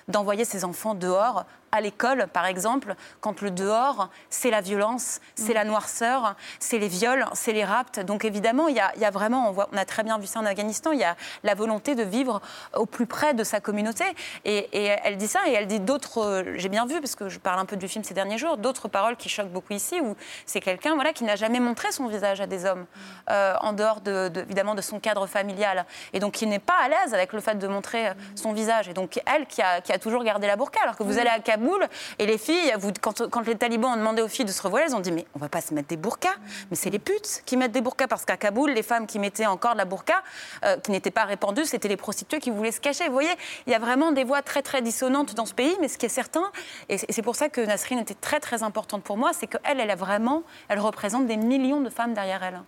[0.08, 5.54] d'envoyer ses enfants dehors à l'école, par exemple, quand le dehors, c'est la violence, c'est
[5.54, 8.00] la noirceur, c'est les viols, c'est les rapts.
[8.00, 10.46] Donc évidemment, il y a, vraiment, on, voit, on, a très bien vu ça en
[10.46, 12.42] Afghanistan, il y a la volonté de vivre
[12.76, 14.06] au plus près de sa communauté.
[14.46, 14.70] Et,
[15.04, 17.60] elle dit ça, et elle dit d'autres, euh, j'ai bien vu, parce que je parle
[17.60, 20.16] un peu du film ces derniers jours, d'autres paroles qui choquent beaucoup ici, où
[20.46, 22.86] c'est quelqu'un voilà, qui n'a jamais montré son visage à des hommes,
[23.30, 26.88] euh, en dehors de, évidemment de son cadre familial, et donc qui n'est pas à
[26.88, 28.88] l'aise avec le fait de montrer son visage.
[28.88, 31.40] Et donc elle a, qui a toujours gardé la burqa, alors que vous allez à
[31.40, 31.88] Kaboul,
[32.20, 34.88] et les filles, vous, quand, quand, les talibans ont demandé aux filles de se revoiler,
[34.90, 36.36] elles ont dit Mais on va pas se mettre des burkas.
[36.70, 38.08] Mais c'est les putes qui mettent des burkas.
[38.08, 40.24] Parce qu'à Kaboul, les femmes qui mettaient encore de la burqa,
[40.64, 43.06] euh, qui n'étaient pas répandues, c'était les prostituées qui voulaient se cacher.
[43.08, 43.34] Vous voyez,
[43.68, 45.76] il y a vraiment des voix très, très dissonantes dans ce pays.
[45.82, 46.52] Mais ce qui est certain,
[46.90, 49.92] et c'est pour ça que Nasrine était très, très importante pour moi, c'est qu'elle, elle
[49.92, 52.62] a vraiment, elle représente des millions de femmes derrière elle.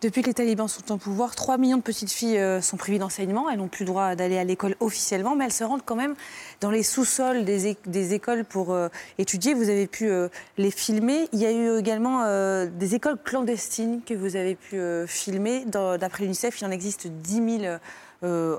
[0.00, 2.98] Depuis que les talibans sont en pouvoir, 3 millions de petites filles euh, sont privées
[2.98, 3.48] d'enseignement.
[3.48, 6.14] Elles n'ont plus le droit d'aller à l'école officiellement, mais elles se rendent quand même
[6.60, 9.54] dans les sous-sols des, des écoles pour euh, étudier.
[9.54, 11.28] Vous avez pu euh, les filmer.
[11.32, 15.64] Il y a eu également euh, des écoles clandestines que vous avez pu filmer.
[15.66, 17.76] D'après l'UNICEF, il en existe 10 000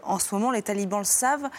[0.03, 0.51] en ce moment.
[0.51, 1.49] Les talibans le savent,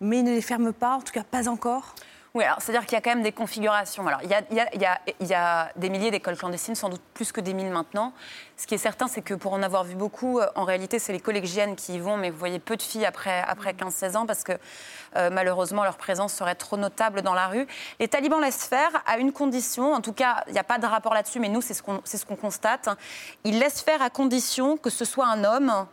[0.00, 1.94] mais ils ne les ferment pas, en tout cas pas encore.
[2.36, 4.06] Oui, c'est-à-dire qu'il y a quand même des configurations.
[4.06, 6.90] Alors, il y a, il y a, il y a des milliers d'écoles clandestines, sans
[6.90, 8.12] doute plus que des mille maintenant.
[8.58, 11.20] Ce qui est certain, c'est que pour en avoir vu beaucoup, en réalité, c'est les
[11.20, 14.44] collégiennes qui y vont, mais vous voyez peu de filles après, après 15-16 ans, parce
[14.44, 14.52] que
[15.16, 17.66] euh, malheureusement, leur présence serait trop notable dans la rue.
[18.00, 20.84] Les talibans laissent faire à une condition, en tout cas, il n'y a pas de
[20.84, 22.90] rapport là-dessus, mais nous, c'est ce qu'on ce qu'on constate.
[23.44, 25.86] Ils laissent faire à condition que ce soit un homme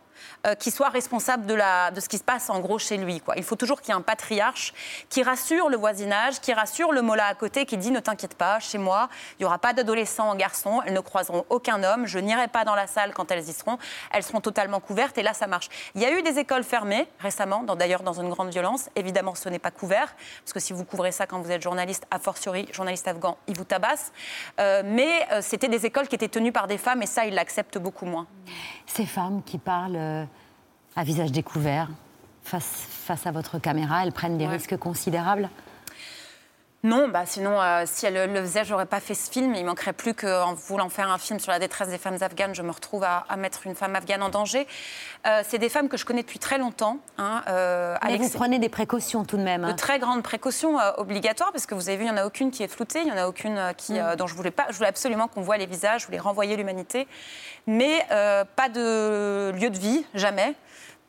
[0.45, 1.57] euh, qui soit responsable de,
[1.99, 3.21] ce qui se passe en gros chez lui.
[3.35, 4.73] Il faut toujours qu'il y ait un patriarche
[5.09, 8.59] qui rassure le voisinage, qui rassure le mola à côté, qui dit ne t'inquiète pas,
[8.59, 9.09] chez moi,
[9.39, 12.65] il n'y aura pas d'adolescents en garçons, elles ne croiseront aucun homme, je n'irai pas
[12.65, 13.77] dans la salle quand elles y seront,
[14.11, 15.69] elles seront totalement couvertes et là ça marche.
[15.95, 18.89] Il y a eu des écoles fermées récemment, d'ailleurs dans une grande violence.
[18.95, 22.05] Évidemment, ce n'est pas couvert, parce que si vous couvrez ça quand vous êtes journaliste,
[22.11, 24.11] a fortiori journaliste afghan, ils vous tabassent.
[24.59, 27.33] Euh, mais euh, c'était des écoles qui étaient tenues par des femmes et ça, ils
[27.33, 28.27] l'acceptent beaucoup moins.
[28.85, 29.95] Ces femmes qui parlent
[30.95, 31.89] à visage découvert,
[32.43, 35.49] face, face à votre caméra, elles prennent des risques considérables
[36.85, 39.55] non, bah sinon, euh, si elle le faisait, j'aurais pas fait ce film.
[39.55, 42.61] Il manquerait plus qu'en voulant faire un film sur la détresse des femmes afghanes, je
[42.61, 44.67] me retrouve à, mettre une femme afghane en danger.
[45.25, 46.97] Euh, c'est des femmes que je connais depuis très longtemps.
[47.17, 49.61] Hein, euh, Mais vous prenez des précautions tout de même.
[49.61, 49.73] De hein.
[49.75, 52.63] très grandes précautions obligatoires, parce que vous avez vu, il n'y en a aucune qui
[52.63, 54.17] est floutée, il n'y en a aucune qui, mm.
[54.17, 54.65] dont je voulais pas.
[54.69, 57.07] Je voulais absolument qu'on voit les visages, je voulais renvoyer l'humanité.
[57.65, 60.53] Mais pas de lieu de vie, jamais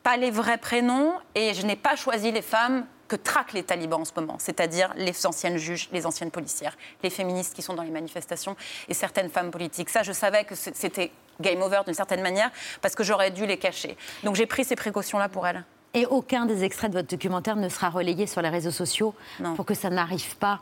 [0.04, 4.00] pas les vrais prénoms et je n'ai pas choisi les femmes que traquent les talibans
[4.00, 7.82] en ce moment, c'est-à-dire les anciennes juges, les anciennes policières, les féministes qui sont dans
[7.82, 8.56] les manifestations
[8.88, 9.90] et certaines femmes politiques.
[9.90, 13.58] Ça, je savais que c'était game over d'une certaine manière parce que j'aurais dû les
[13.58, 13.96] cacher.
[14.22, 15.64] Donc j'ai pris ces précautions-là pour elles.
[15.94, 19.14] Et aucun des extraits de votre documentaire ne sera relayé sur les réseaux sociaux
[19.54, 20.60] pour que ça n'arrive pas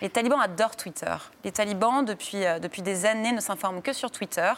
[0.00, 1.14] les talibans adorent Twitter.
[1.44, 4.52] Les talibans, depuis, euh, depuis des années, ne s'informent que sur Twitter.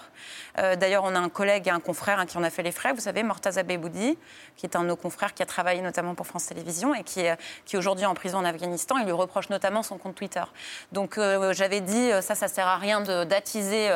[0.58, 2.72] Euh, d'ailleurs, on a un collègue et un confrère hein, qui en a fait les
[2.72, 4.18] frais, vous savez, Mortaza Beboudi,
[4.56, 7.20] qui est un de nos confrères qui a travaillé notamment pour France Télévisions et qui
[7.20, 8.98] est, qui aujourd'hui en prison en Afghanistan.
[8.98, 10.44] Il lui reproche notamment son compte Twitter.
[10.92, 13.90] Donc euh, j'avais dit, ça, ça sert à rien d'attiser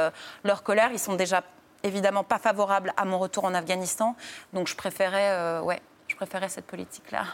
[0.44, 0.90] leur colère.
[0.92, 1.42] Ils sont déjà
[1.82, 4.16] évidemment pas favorables à mon retour en Afghanistan.
[4.52, 7.24] Donc je préférais, ouais, je préférais cette politique-là.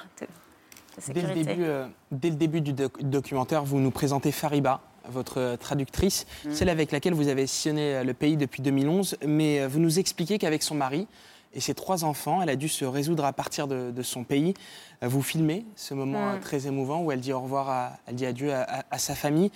[1.09, 6.27] Dès le, début, euh, dès le début du documentaire, vous nous présentez Fariba, votre traductrice,
[6.45, 6.53] mm.
[6.53, 9.99] celle avec laquelle vous avez sillonné euh, le pays depuis 2011, mais euh, vous nous
[9.99, 11.07] expliquez qu'avec son mari
[11.55, 14.55] et ses trois enfants, elle a dû se résoudre à partir de, son pays.
[15.03, 16.41] Vous filmez ce moment mm.
[16.41, 19.51] très émouvant où elle dit au revoir, à, elle dit adieu à, sa famille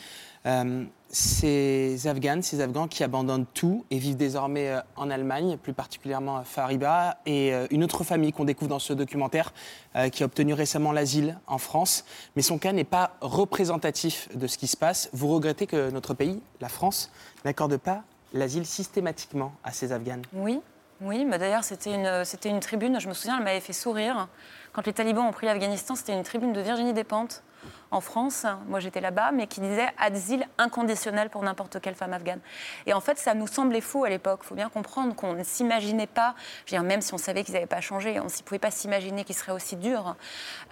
[1.15, 6.39] ces Afghanes, ces Afghans qui abandonnent tout et vivent désormais euh, en Allemagne, plus particulièrement
[6.39, 9.55] à Fariba, et euh, une autre famille qu'on découvre dans ce documentaire
[9.97, 12.05] euh, qui a obtenu récemment l'asile en France.
[12.37, 15.09] Mais son cas n'est pas représentatif de ce qui se passe.
[15.13, 17.11] Vous regrettez que notre pays, la France,
[17.45, 18.03] n'accorde pas
[18.33, 20.23] l'asile systématiquement à ces Afghanes?
[20.33, 20.61] Oui,
[21.01, 24.29] oui, mais d'ailleurs c'était une, c'était une tribune, je me souviens, elle m'avait fait sourire.
[24.73, 27.43] Quand les talibans ont pris l'Afghanistan, c'était une tribune de Virginie Despentes
[27.91, 32.41] en France, moi j'étais là-bas, mais qui disait asile inconditionnel pour n'importe quelle femme afghane.
[32.87, 34.41] Et en fait, ça nous semblait fou à l'époque.
[34.43, 36.35] Il faut bien comprendre qu'on ne s'imaginait pas,
[36.73, 39.53] même si on savait qu'ils n'avaient pas changé, on ne pouvait pas s'imaginer qu'ils seraient
[39.53, 40.17] aussi durs.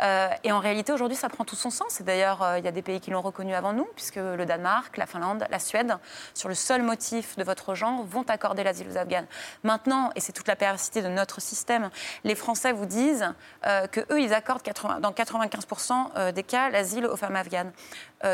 [0.02, 2.00] Euh, et en réalité, aujourd'hui, ça prend tout son sens.
[2.00, 4.44] Et d'ailleurs, euh, il y a des pays qui l'ont reconnu avant nous, puisque le
[4.44, 5.96] Danemark, la Finlande, la Suède,
[6.34, 9.26] sur le seul motif de votre genre, vont accorder l'asile aux Afghanes.
[9.62, 11.90] Maintenant, et c'est toute la perversité de notre système,
[12.24, 13.32] les Français vous disent
[13.66, 17.72] euh, que eux, ils accordent 80, dans 95% des cas l'asile aux femmes afghanes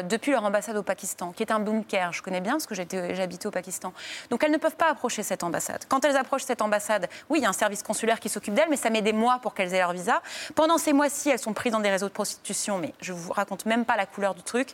[0.05, 2.13] depuis leur ambassade au Pakistan, qui est un bunker.
[2.13, 3.93] Je connais bien parce que j'ai habité au Pakistan.
[4.31, 5.85] Donc elles ne peuvent pas approcher cette ambassade.
[5.89, 8.69] Quand elles approchent cette ambassade, oui, il y a un service consulaire qui s'occupe d'elles,
[8.69, 10.21] mais ça met des mois pour qu'elles aient leur visa.
[10.55, 13.67] Pendant ces mois-ci, elles sont prises dans des réseaux de prostitution, mais je vous raconte
[13.67, 14.69] même pas la couleur du truc,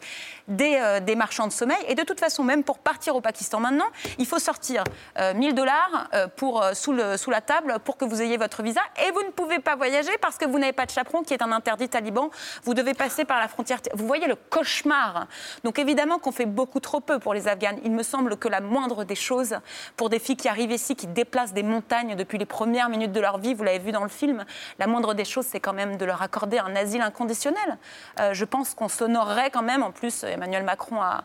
[0.48, 1.78] des, des marchands de sommeil.
[1.88, 4.84] Et de toute façon, même pour partir au Pakistan maintenant, il faut sortir
[5.16, 8.80] 1000 dollars pour, sous, sous la table pour que vous ayez votre visa.
[9.06, 11.42] Et vous ne pouvez pas voyager parce que vous n'avez pas de chaperon, qui est
[11.42, 12.30] un interdit taliban.
[12.64, 13.63] Vous devez passer par la frontière.
[13.94, 15.26] Vous voyez le cauchemar.
[15.64, 17.78] Donc évidemment qu'on fait beaucoup trop peu pour les Afghanes.
[17.84, 19.56] Il me semble que la moindre des choses,
[19.96, 23.20] pour des filles qui arrivent ici, qui déplacent des montagnes depuis les premières minutes de
[23.20, 24.44] leur vie, vous l'avez vu dans le film,
[24.78, 27.78] la moindre des choses, c'est quand même de leur accorder un asile inconditionnel.
[28.20, 29.82] Euh, je pense qu'on s'honorerait quand même.
[29.82, 31.24] En plus, Emmanuel Macron a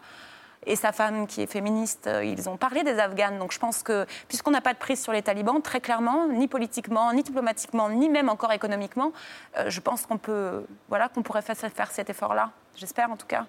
[0.69, 3.39] et sa femme qui est féministe, euh, ils ont parlé des Afghanes.
[3.39, 6.47] Donc je pense que, puisqu'on n'a pas de prise sur les talibans, très clairement, ni
[6.47, 9.11] politiquement, ni diplomatiquement, ni même encore économiquement,
[9.57, 12.51] euh, je pense qu'on peut, voilà, qu'on pourrait faire, cet effort-là.
[12.75, 13.47] J'espère en tout cas.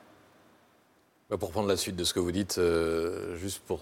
[1.29, 3.81] Bah, pour prendre la suite de ce que vous dites, euh, juste pour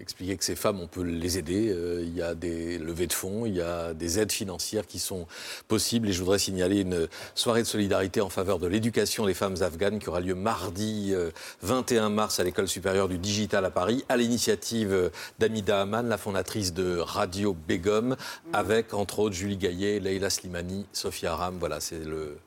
[0.00, 1.68] expliquer que ces femmes, on peut les aider.
[1.70, 4.98] Euh, il y a des levées de fonds, il y a des aides financières qui
[4.98, 5.26] sont
[5.66, 6.08] possibles.
[6.08, 9.98] Et je voudrais signaler une soirée de solidarité en faveur de l'éducation des femmes afghanes
[9.98, 11.14] qui aura lieu mardi
[11.62, 16.02] 21 euh, mars à l'école supérieure du digital à Paris, à l'initiative euh, d'Amida Aman,
[16.02, 18.16] la fondatrice de Radio Begum,
[18.52, 21.56] avec entre autres Julie Gaillet, Leila Slimani, Sophia Ram.
[21.58, 22.38] Voilà, c'est le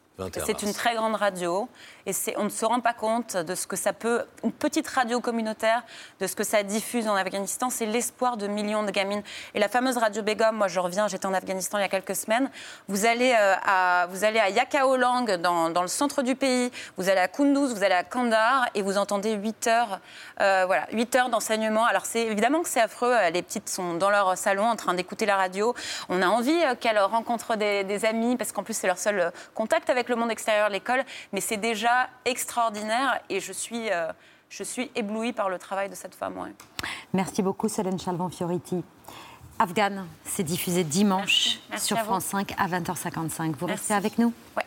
[0.46, 1.68] c'est une très grande radio
[2.06, 5.20] et on ne se rend pas compte de ce que ça peut, une petite radio
[5.20, 5.84] communautaire,
[6.20, 7.70] de ce que ça diffuse en Afghanistan.
[7.70, 9.24] C'est l'espoir de millions de gamines.
[9.54, 12.16] Et la fameuse radio Begum, moi je reviens, j'étais en Afghanistan il y a quelques
[12.16, 12.50] semaines.
[12.88, 17.10] Vous allez euh, à, vous allez à Yakaolang, dans, dans, le centre du pays, vous
[17.10, 20.00] allez à Kunduz, vous allez à Kandahar et vous entendez 8 heures,
[20.42, 21.86] euh, voilà, 8 heures d'enseignement.
[21.86, 23.14] Alors c'est évidemment que c'est affreux.
[23.14, 25.74] Euh, les petites sont dans leur salon en train d'écouter la radio.
[26.10, 29.90] On a envie qu'elles rencontrent des, des amis parce qu'en plus c'est leur seul contact
[29.90, 34.12] avec le monde extérieur l'école, mais c'est déjà extraordinaire et je suis, euh,
[34.50, 36.36] je suis éblouie par le travail de cette femme.
[37.14, 38.84] Merci beaucoup, Solène Chalvan-Fioriti.
[39.58, 43.54] Afghan, c'est diffusé dimanche sur France 5 à 20h55.
[43.58, 44.64] Vous restez avec nous Oui.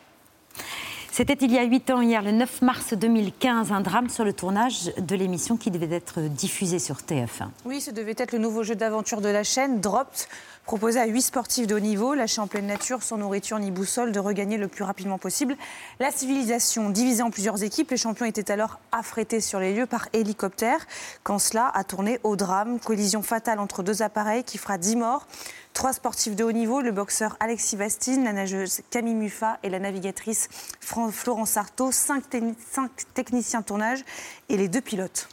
[1.10, 4.32] C'était il y a 8 ans, hier, le 9 mars 2015, un drame sur le
[4.32, 7.50] tournage de l'émission qui devait être diffusée sur TF1.
[7.64, 10.26] Oui, ce devait être le nouveau jeu d'aventure de la chaîne, Dropped,
[10.64, 14.12] proposé à 8 sportifs de haut niveau, lâchés en pleine nature, sans nourriture ni boussole,
[14.12, 15.56] de regagner le plus rapidement possible
[16.00, 16.90] la civilisation.
[16.90, 20.86] Divisée en plusieurs équipes, les champions étaient alors affrétés sur les lieux par hélicoptère,
[21.22, 22.80] quand cela a tourné au drame.
[22.80, 25.26] Collision fatale entre deux appareils qui fera 10 morts.
[25.72, 29.80] Trois sportifs de haut niveau, le boxeur Alexis Vastine, la nageuse Camille Muffat et la
[29.80, 30.48] navigatrice
[30.80, 32.24] Florence Artaud, cinq,
[33.14, 34.04] techniciens tournage
[34.48, 35.28] et les deux pilotes.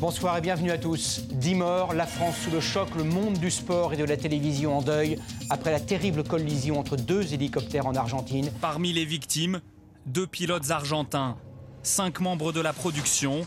[0.00, 1.22] Bonsoir et bienvenue à tous.
[1.28, 4.78] Dix morts, la France sous le choc, le monde du sport et de la télévision
[4.78, 5.18] en deuil
[5.50, 8.52] après la terrible collision entre deux hélicoptères en Argentine.
[8.60, 9.60] Parmi les victimes,
[10.06, 11.36] deux pilotes argentins,
[11.82, 13.44] cinq membres de la production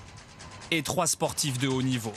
[0.72, 2.12] et trois sportifs de haut niveau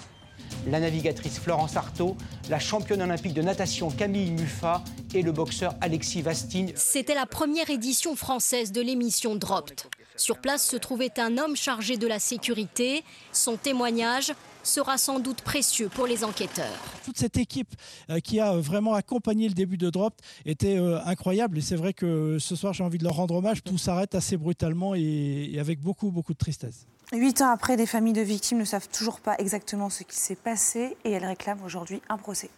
[0.66, 2.16] la navigatrice Florence Artaud,
[2.48, 4.82] la championne olympique de natation Camille Muffat
[5.14, 6.72] et le boxeur Alexis Vastine.
[6.74, 9.80] C'était la première édition française de l'émission Dropped.
[10.16, 13.04] Sur place se trouvait un homme chargé de la sécurité.
[13.32, 14.32] Son témoignage
[14.64, 16.80] sera sans doute précieux pour les enquêteurs.
[17.04, 17.74] Toute cette équipe
[18.10, 21.92] euh, qui a vraiment accompagné le début de Dropped était euh, incroyable et c'est vrai
[21.92, 23.62] que ce soir j'ai envie de leur rendre hommage.
[23.62, 26.86] Tout s'arrête assez brutalement et avec beaucoup beaucoup de tristesse.
[27.12, 30.36] Huit ans après, les familles de victimes ne savent toujours pas exactement ce qui s'est
[30.36, 32.50] passé et elles réclament aujourd'hui un procès.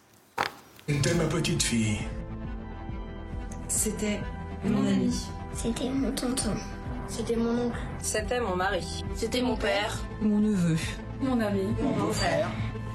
[0.87, 1.99] C'était ma petite fille.
[3.67, 4.19] C'était
[4.63, 5.13] mon ami.
[5.53, 6.55] C'était mon tonton.
[7.09, 7.77] C'était mon oncle.
[8.01, 9.03] C'était mon mari.
[9.15, 10.01] C'était mon père.
[10.21, 10.77] Mon neveu.
[11.21, 11.61] Mon ami.
[11.81, 12.47] Mon beau-frère.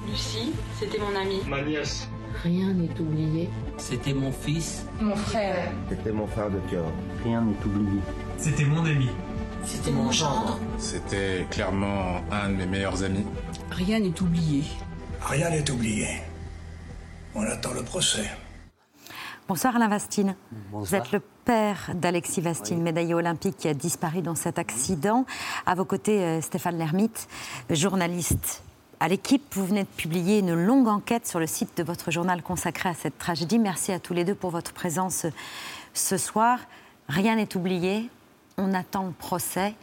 [0.07, 1.41] Lucie, c'était mon ami.
[1.47, 2.07] Ma nièce.
[2.41, 3.49] Rien n'est oublié.
[3.77, 4.85] C'était mon fils.
[4.99, 5.71] Mon frère.
[5.89, 6.85] C'était mon frère de cœur.
[7.23, 7.99] Rien n'est oublié.
[8.37, 9.09] C'était mon ami.
[9.65, 10.59] C'était mon gendre.
[10.77, 13.25] C'était clairement un de mes meilleurs amis.
[13.71, 14.63] Rien n'est oublié.
[15.21, 16.07] Rien n'est oublié.
[17.35, 18.29] On attend le procès.
[19.47, 20.35] Bonsoir Alain Vastine.
[20.71, 25.25] Vous êtes le père d'Alexis Vastine, médaillé olympique qui a disparu dans cet accident.
[25.65, 27.27] À vos côtés, euh, Stéphane Lermite,
[27.69, 28.63] journaliste
[28.99, 29.43] à l'équipe.
[29.55, 32.93] Vous venez de publier une longue enquête sur le site de votre journal consacré à
[32.93, 33.59] cette tragédie.
[33.59, 35.25] Merci à tous les deux pour votre présence
[35.93, 36.59] ce soir.
[37.09, 38.09] Rien n'est oublié
[38.57, 39.73] on attend le procès.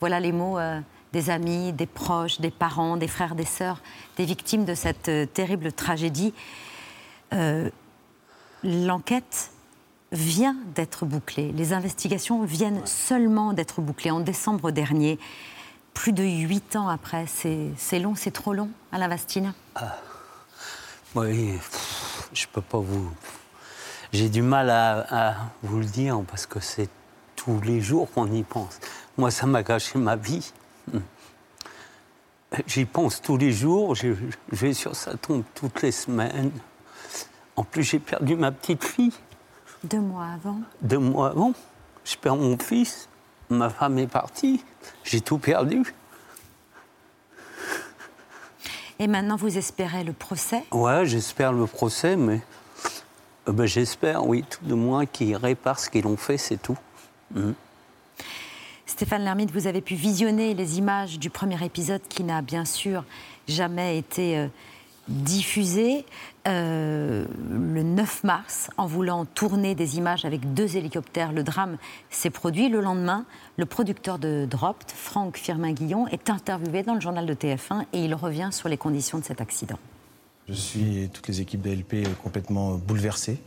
[0.00, 0.80] Voilà les mots euh,
[1.12, 3.80] des amis, des proches, des parents, des frères, des sœurs,
[4.16, 6.34] des victimes de cette euh, terrible tragédie.
[7.32, 7.70] Euh,
[8.66, 9.50] l'enquête
[10.12, 11.52] vient d'être bouclée.
[11.52, 15.18] Les investigations viennent seulement d'être bouclées en décembre dernier.
[15.94, 19.96] Plus de huit ans après, c'est long, c'est trop long, Alain Vastine ah.
[21.14, 21.54] Oui,
[22.34, 23.10] je peux pas vous
[24.12, 26.90] J'ai du mal à, vous le dire parce que c'est
[27.34, 28.78] tous les jours qu'on y pense.
[29.16, 30.52] Moi, ça m'a gâché ma vie.
[32.66, 34.08] J'y pense tous les jours, je,
[34.50, 36.52] vais sur sa tombe toutes les semaines.
[37.56, 39.14] En plus, j'ai perdu ma petite fille.
[39.84, 41.52] Deux mois avant Deux mois avant.
[42.04, 43.08] Je perds mon fils,
[43.50, 44.62] ma femme est partie,
[45.02, 45.82] j'ai tout perdu.
[48.98, 50.62] Et maintenant, vous espérez le procès?
[50.70, 52.40] Ouais, j'espère le procès, mais
[53.48, 56.78] euh, ben, j'espère, oui, tout de moins qu'ils réparent ce qu'ils ont fait, c'est tout.
[57.34, 57.54] Mhm.
[58.86, 63.04] Stéphane Lermite, vous avez pu visionner les images du premier épisode qui n'a bien sûr
[63.46, 64.46] jamais été euh,
[65.08, 66.04] diffusé
[66.46, 71.32] euh, le 9 mars en voulant tourner des images avec deux hélicoptères.
[71.32, 71.76] Le drame
[72.10, 73.24] s'est produit le lendemain.
[73.56, 78.14] Le producteur de Dropt, Franck Firmin-Guillon, est interviewé dans le journal de TF1 et il
[78.14, 79.78] revient sur les conditions de cet accident.
[80.48, 83.40] Je suis toutes les équipes d'ALP complètement bouleversées,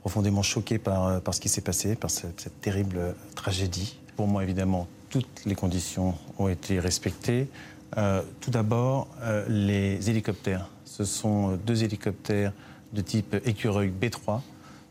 [0.00, 3.98] profondément choquées par, par ce qui s'est passé, par cette terrible tragédie.
[4.16, 7.48] Pour moi, évidemment, toutes les conditions ont été respectées.
[7.96, 10.68] Euh, tout d'abord, euh, les hélicoptères.
[10.96, 12.54] Ce sont deux hélicoptères
[12.94, 14.40] de type écureuil B3.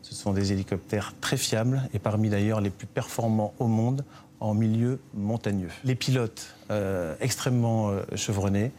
[0.02, 4.04] Ce sont des hélicoptères très fiables et parmi d'ailleurs les plus performants au monde
[4.38, 5.70] en milieu montagneux.
[5.82, 8.70] Les pilotes euh, extrêmement chevronnés,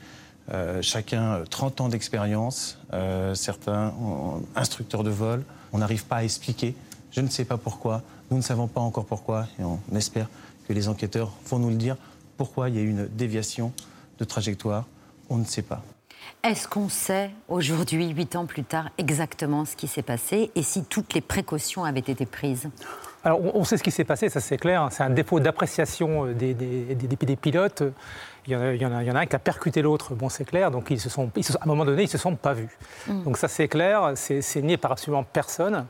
[0.80, 2.80] chacun 30 ans d'expérience,
[3.34, 3.94] certains
[4.56, 5.44] instructeurs de vol.
[5.74, 6.76] On n'arrive pas à expliquer.
[7.12, 8.04] Je ne sais pas pourquoi.
[8.32, 10.30] Nous ne savons pas encore pourquoi et on espère
[10.66, 11.98] que les enquêteurs vont nous le dire.
[12.38, 13.74] Pourquoi il y a eu une déviation
[14.18, 14.86] de trajectoire?
[15.30, 15.84] On ne sait pas.
[16.44, 20.84] Est-ce qu'on sait aujourd'hui, huit ans plus tard, exactement ce qui s'est passé et si
[20.86, 22.70] toutes les précautions avaient été prises?
[23.24, 24.88] Alors, on sait ce qui s'est passé, ça c'est clair.
[24.92, 27.84] C'est un défaut d'appréciation euh, des, des, pilotes.
[28.46, 29.40] Il y, en a, il, y en a, il y, en a, un qui a
[29.40, 30.72] percuté l'autre, bon, c'est clair.
[30.72, 32.70] Donc, ils se sont, à un moment donné, ils ne se sont pas vus.
[33.08, 33.24] Mm.
[33.24, 35.86] Donc, ça c'est clair, c'est nié par absolument personne.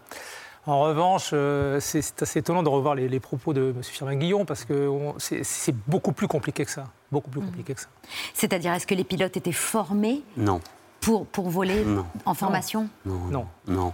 [0.66, 3.84] En revanche, euh, c'est assez étonnant de revoir les, propos de M.
[3.84, 6.86] Firmin-Guillon parce que c'est beaucoup plus compliqué que ça.
[7.12, 7.46] Beaucoup plus mmh.
[7.46, 7.88] compliqué que ça.
[8.34, 10.60] C'est-à-dire, est-ce que les pilotes étaient formés Non.
[11.00, 11.86] Pour, pour voler
[12.26, 13.48] en formation non.
[13.68, 13.94] non.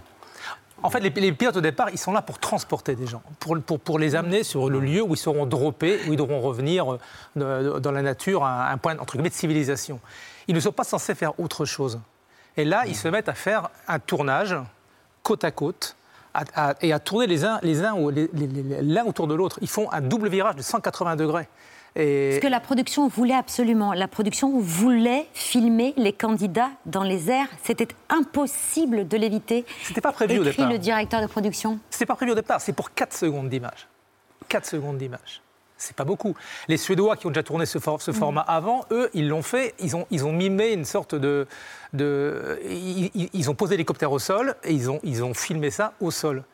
[0.82, 3.80] En fait, les, pilotes au départ, ils sont là pour transporter des gens, pour, pour,
[3.80, 6.98] pour, les amener sur le lieu où ils seront droppés, où ils devront revenir
[7.38, 9.98] euh, dans la nature à un point entre guillemets de civilisation.
[10.46, 12.00] Ils ne sont pas censés faire autre chose.
[12.56, 14.56] Et là, ils se mettent à faire un tournage
[15.22, 15.96] côte à côte
[16.82, 17.94] et à tourner les uns, les uns
[18.82, 19.58] l'un autour de l'autre.
[19.62, 21.48] Ils font un double virage de 180 degrés.
[21.96, 22.32] Et...
[22.34, 23.92] Ce que la production voulait absolument.
[23.92, 27.48] La production voulait filmer les candidats dans les airs.
[27.62, 29.64] C'était impossible de l'éviter.
[29.82, 30.70] C'était pas prévu au départ.
[30.70, 31.78] le directeur de production.
[31.90, 32.60] C'était pas prévu au départ.
[32.60, 33.86] C'est pour 4 secondes d'image.
[34.48, 35.40] 4 secondes d'image
[35.76, 36.34] c'est pas beaucoup.
[36.68, 38.14] Les Suédois qui ont déjà tourné ce, ce mm.
[38.14, 41.46] format avant, eux, ils l'ont fait, ils ont, ils ont mimé une sorte de.
[41.92, 46.10] de ils, ont posé l'hélicoptère au sol et ils ont, ils ont filmé ça au
[46.10, 46.44] sol.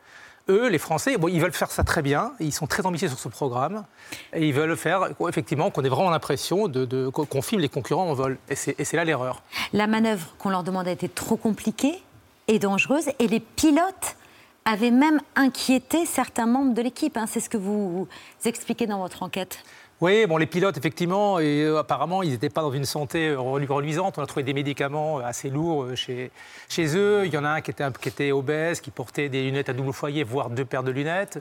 [0.51, 3.29] Eux, les Français, ils veulent faire ça très bien, ils sont très ambitieux sur ce
[3.29, 3.85] programme,
[4.33, 8.09] et ils veulent faire, effectivement, qu'on ait vraiment l'impression de, de qu'on filme les concurrents
[8.09, 8.37] en vol.
[8.49, 9.43] Et c'est là l'erreur.
[9.71, 12.03] La manœuvre qu'on leur demandait était trop compliquée
[12.49, 14.17] et dangereuse, et les pilotes
[14.65, 17.17] avait même inquiété certains membres de l'équipe.
[17.17, 17.25] Hein.
[17.27, 18.07] C'est ce que vous,
[18.45, 19.59] expliquez dans votre enquête.
[20.01, 23.39] Oui, bon, les pilotes, effectivement, et, euh, apparemment, ils n'étaient pas dans une santé euh,
[23.39, 24.17] reluisante.
[24.17, 26.31] On a trouvé des médicaments euh, assez lourds chez,
[26.67, 27.27] chez eux.
[27.27, 29.73] Il y en a un qui était, qui était obèse, qui portait des lunettes à
[29.73, 31.37] double foyer, voire deux paires de lunettes.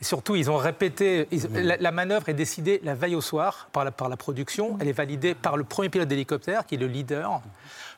[0.00, 1.26] Et surtout, ils ont répété.
[1.52, 4.78] la, manœuvre est décidée la veille au soir par la, par la production.
[4.80, 7.42] Elle est validée par le premier pilote d'hélicoptère, qui est le leader.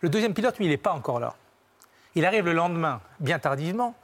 [0.01, 1.35] Le deuxième pilote, lui, il n'est pas encore là.
[2.15, 3.95] Il arrive le lendemain, bien tardivement.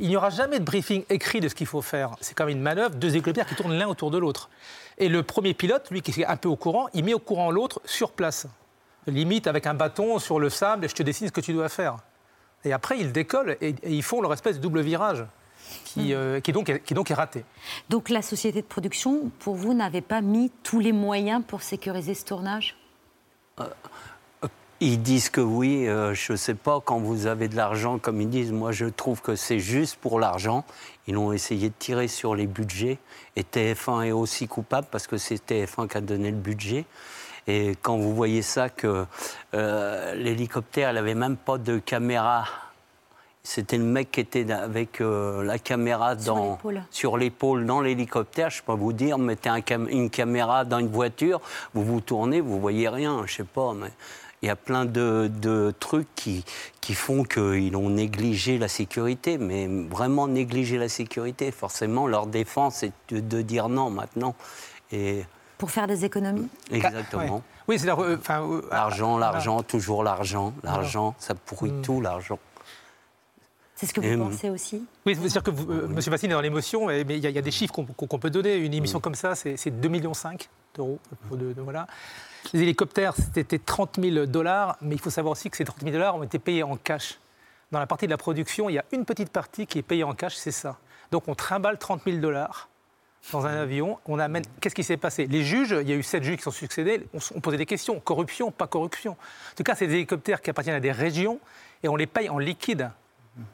[0.00, 2.16] Il n'y aura jamais de briefing écrit de ce qu'il faut faire.
[2.22, 4.48] C'est comme une manœuvre, deux hélicoptères qui tournent l'un autour de l'autre.
[4.96, 7.50] Et le premier pilote, lui qui est un peu au courant, il met au courant
[7.50, 8.46] l'autre sur place.
[9.06, 11.68] Limite avec un bâton sur le sable et je te dessine ce que tu dois
[11.68, 11.98] faire.
[12.64, 15.24] Et après, ils décollent et, ils font leur espèce de double virage.
[15.84, 16.16] Qui, hmm.
[16.16, 17.44] euh, qui, donc, qui donc est raté.
[17.90, 22.14] Donc la société de production, pour vous, n'avait pas mis tous les moyens pour sécuriser
[22.14, 22.76] ce tournage?
[23.60, 23.64] Euh,
[24.80, 28.20] ils disent que oui, euh, je ne sais pas, quand vous avez de l'argent, comme
[28.20, 30.64] ils disent, moi je trouve que c'est juste pour l'argent.
[31.06, 32.98] Ils ont essayé de tirer sur les budgets.
[33.36, 36.86] Et TF1 est aussi coupable parce que c'est TF1 qui a donné le budget.
[37.46, 39.04] Et quand vous voyez ça, que
[39.54, 42.44] euh, l'hélicoptère, n'avait même pas de caméra.
[43.42, 46.14] C'était le mec qui était avec euh, la caméra
[46.90, 48.50] sur l'épaule dans l'hélicoptère.
[48.50, 49.50] Je ne peux pas vous dire, mettez
[49.90, 51.40] une caméra dans une voiture,
[51.74, 53.22] vous vous tournez, vous voyez rien.
[53.26, 53.90] Je ne sais pas, mais
[54.42, 56.44] il y a plein de, trucs qui,
[56.80, 61.50] qui font qu'ils ont négligé la sécurité, mais vraiment négligé la sécurité.
[61.50, 64.34] Forcément, leur défense est de, dire non maintenant.
[64.92, 65.24] Et...
[65.58, 67.42] Pour faire des économies Exactement.
[67.68, 71.82] Oui, c'est euh, l'argent, l'argent, toujours l'argent, l'argent, ça pourrit mm.
[71.82, 72.38] tout, l'argent.
[73.76, 74.84] C'est ce que vous pensez aussi?
[75.06, 75.98] Oui, c'est-à-dire que vous, euh, M.
[75.98, 78.56] est dans l'émotion, mais il y, a des chiffres qu'on peut donner.
[78.56, 79.02] Une émission mm.
[79.02, 80.12] comme ça, c'est 2,5 millions
[80.74, 80.98] d'euros.
[81.30, 81.86] De, voilà.
[82.52, 85.92] Les hélicoptères, c'était 30 000 dollars, mais il faut savoir aussi que ces 30 000
[85.92, 87.18] dollars ont été payés en cash.
[87.70, 90.04] Dans la partie de la production, il y a une petite partie qui est payée
[90.04, 90.78] en cash, c'est ça.
[91.10, 92.68] Donc on trimballe 30 000 dollars
[93.32, 94.44] dans un avion, on amène.
[94.60, 95.26] Qu'est-ce qui s'est passé?
[95.26, 98.00] Les juges, il y a eu sept juges qui sont succédés, on, posait des questions
[98.00, 99.12] corruption, pas corruption.
[99.12, 101.38] En tout cas, c'est des hélicoptères qui appartiennent à des régions
[101.82, 102.90] et on les paye en liquide.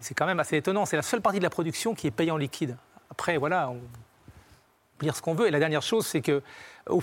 [0.01, 0.87] C'est quand même assez étonnant.
[0.87, 2.77] C'est la seule partie de la production qui est payée en liquide.
[3.11, 3.81] Après, voilà, on
[5.01, 5.49] dire ce qu'on veut.
[5.49, 6.43] Et la dernière chose, c'est que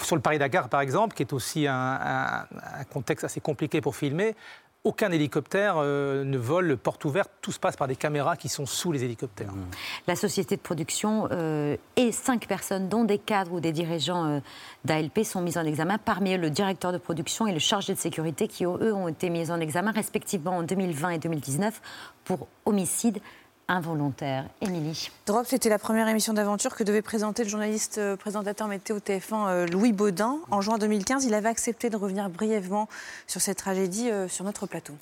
[0.01, 2.45] sur le Paris-Dakar, par exemple, qui est aussi un,
[2.91, 4.35] contexte assez compliqué pour filmer,
[4.83, 8.65] aucun hélicoptère euh, ne vole porte ouverte, tout se passe par des caméras qui sont
[8.65, 9.53] sous les hélicoptères.
[9.53, 9.65] Mmh.
[10.07, 14.39] La société de production euh, et cinq personnes, dont des cadres ou des dirigeants euh,
[14.83, 17.97] d'ALP, sont mis en examen, parmi eux le directeur de production et le chargé de
[17.97, 21.81] sécurité, qui eux ont été mis en examen respectivement en 2020 et 2019
[22.25, 23.19] pour homicide
[23.67, 24.45] involontaire.
[24.61, 25.09] Émilie.
[25.25, 29.47] Drop, c'était la première émission d'aventure que devait présenter le journaliste euh, présentateur météo TF1
[29.47, 30.37] euh, Louis Baudin.
[30.51, 32.87] En juin 2015, il avait accepté de revenir brièvement
[33.27, 34.93] sur cette tragédie euh, sur notre plateau.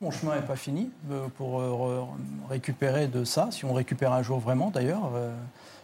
[0.00, 0.90] Mon chemin n'est pas fini
[1.36, 1.60] pour
[2.48, 5.10] récupérer de ça, si on récupère un jour vraiment d'ailleurs.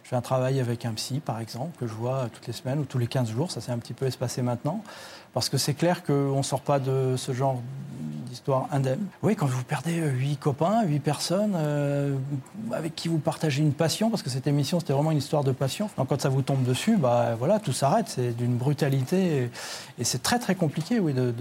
[0.05, 2.79] Je fais un travail avec un psy, par exemple, que je vois toutes les semaines
[2.79, 3.51] ou tous les 15 jours.
[3.51, 4.83] Ça s'est un petit peu espacé maintenant.
[5.35, 7.61] Parce que c'est clair qu'on ne sort pas de ce genre
[8.29, 9.05] d'histoire indemne.
[9.21, 12.15] Oui, quand vous perdez euh, huit copains, huit personnes euh,
[12.71, 15.51] avec qui vous partagez une passion, parce que cette émission, c'était vraiment une histoire de
[15.51, 15.89] passion.
[15.97, 18.07] Donc quand ça vous tombe dessus, bah, voilà, tout s'arrête.
[18.07, 19.49] C'est d'une brutalité.
[19.99, 21.33] Et, c'est très, très compliqué, oui, de,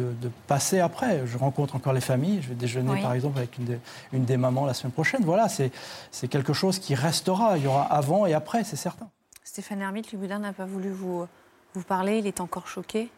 [0.48, 1.24] passer après.
[1.24, 2.40] Je rencontre encore les familles.
[2.42, 3.78] Je vais déjeuner, par exemple, avec une,
[4.12, 5.22] une des mamans la semaine prochaine.
[5.24, 7.58] Voilà, c'est quelque chose qui restera.
[7.58, 9.06] Il y aura avant et après, c'est certain.
[9.44, 11.28] Stéphane Hermite, le Boudin n'a pas voulu vous,
[11.74, 12.18] vous parler.
[12.18, 13.08] Il est encore choqué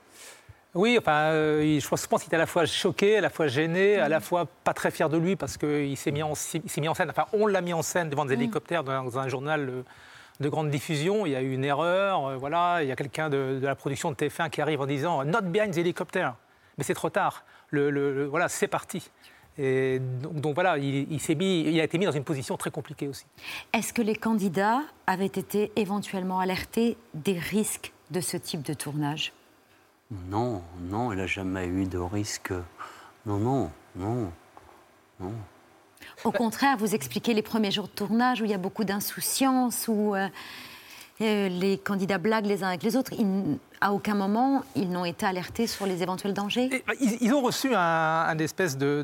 [0.76, 3.96] oui, enfin, euh, je pense qu'il était à la fois choqué, à la fois gêné,
[3.96, 6.34] à la fois pas très fier de lui parce qu'il s'est mis, en,
[6.78, 7.08] mis en scène.
[7.08, 8.40] Enfin, on l'a mis en scène devant des mm.
[8.40, 9.82] hélicoptères dans un journal euh,
[10.40, 11.24] de grande diffusion.
[11.24, 12.26] Il y a eu une erreur.
[12.26, 15.24] Euh, voilà, il y a quelqu'un de, la production de TF1 qui arrive en disant
[15.24, 16.28] Not behind the helicopter.
[16.76, 17.44] Mais c'est trop tard.
[17.70, 19.10] Le, voilà, c'est parti.
[19.56, 23.08] Et donc, voilà, il, il, mis, il a été mis dans une position très compliquée
[23.08, 23.24] aussi.
[23.72, 29.32] Est-ce que les candidats avaient été éventuellement alertés des risques de ce type de tournage?
[30.10, 32.52] Non, non, il n'a jamais eu de risque.
[33.24, 34.32] Non, non, non,
[35.18, 35.32] non.
[36.24, 39.86] Au contraire, vous expliquez les premiers jours de tournage où il y a beaucoup d'insouciance,
[39.88, 40.28] où euh,
[41.20, 43.12] euh, les candidats blaguent les uns avec les autres
[43.80, 47.74] à aucun moment, ils n'ont été alertés sur les éventuels dangers bah, ils, ont reçu
[47.74, 49.02] un, espèce de,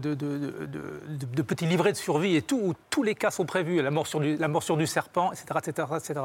[1.46, 5.32] petit livret de survie et où tous les cas sont prévus, la morsure du, serpent,
[5.32, 5.46] etc.
[5.58, 6.20] etc., etc.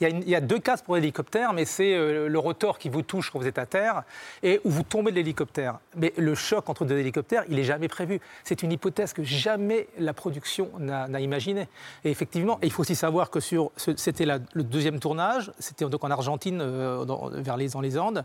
[0.00, 3.30] Il, y a deux cas pour l'hélicoptère, mais c'est euh, le rotor qui vous touche
[3.30, 4.02] quand vous êtes à terre
[4.42, 5.78] et où vous tombez de l'hélicoptère.
[5.96, 8.20] Mais le choc entre deux hélicoptères, il n'est jamais prévu.
[8.44, 11.68] C'est une hypothèse que jamais la production n'a imaginée.
[12.04, 16.60] Et effectivement, il faut aussi savoir que c'était le deuxième tournage, c'était donc en Argentine,
[16.60, 18.24] euh, vers les, dans les Andes.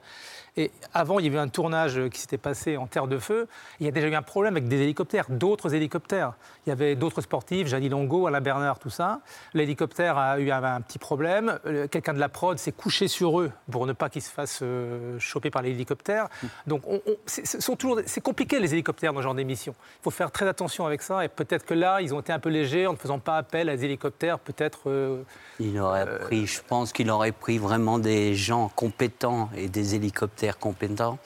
[0.55, 3.47] Et avant, il y avait un tournage qui s'était passé en Terre de Feu.
[3.79, 6.33] Il y a déjà eu un problème avec des hélicoptères, d'autres hélicoptères.
[6.65, 9.21] Il y avait d'autres sportifs, Janie Longo, Alain Bernard, tout ça.
[9.55, 11.59] L'hélicoptère a eu un, petit problème.
[11.65, 14.59] Euh, quelqu'un de la prod s'est couché sur eux pour ne pas qu'ils se fassent
[14.61, 16.27] euh, choper par l'hélicoptère.
[16.67, 16.83] Donc,
[17.25, 19.73] c'est compliqué les hélicoptères dans ce genre d'émission.
[20.01, 21.25] Il faut faire très attention avec ça.
[21.25, 23.69] Et peut-être que là, ils ont été un peu légers en ne faisant pas appel
[23.69, 24.81] à des hélicoptères, peut-être.
[24.87, 25.23] Euh,
[25.59, 30.57] il aurait pris, je pense qu'il aurait pris vraiment des gens compétents et des hélicoptères
[30.57, 31.17] compétents.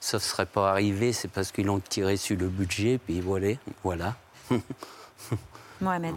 [0.00, 3.56] Ça ne serait pas arrivé, c'est parce qu'ils l'ont tiré sur le budget, puis voilà.
[3.82, 4.16] voilà.
[5.80, 6.14] Mohamed.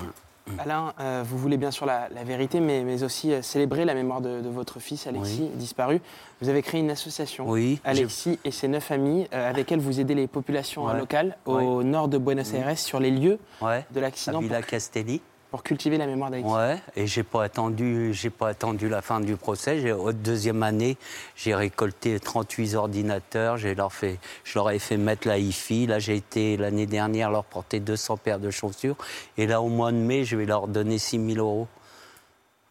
[0.60, 4.22] Alain, euh, vous voulez bien sûr la, vérité, mais, mais, aussi euh, célébrer la mémoire
[4.22, 6.02] de, votre fils Alexis, disparu.
[6.42, 10.00] Vous avez créé une association, oui, Alexis et ses neuf amis, euh, avec elle vous
[10.00, 14.40] aidez les populations locales au nord de Buenos Aires sur les lieux de l'accident.
[14.40, 15.22] Villa Castelli
[15.54, 16.50] pour cultiver la mémoire d'Haïti.
[16.50, 19.92] Ouais, et j'ai pas attendu, j'ai pas attendu la fin du procès.
[19.92, 20.98] Au deuxième année,
[21.36, 23.58] j'ai récolté 38 ordinateurs.
[23.58, 27.30] J'ai leur fait, je leur ai fait mettre la hi Là, j'ai été l'année dernière
[27.30, 28.96] leur porter 200 paires de chaussures.
[29.38, 31.68] Et là, au mois de mai, je vais leur donner 6 000 euros.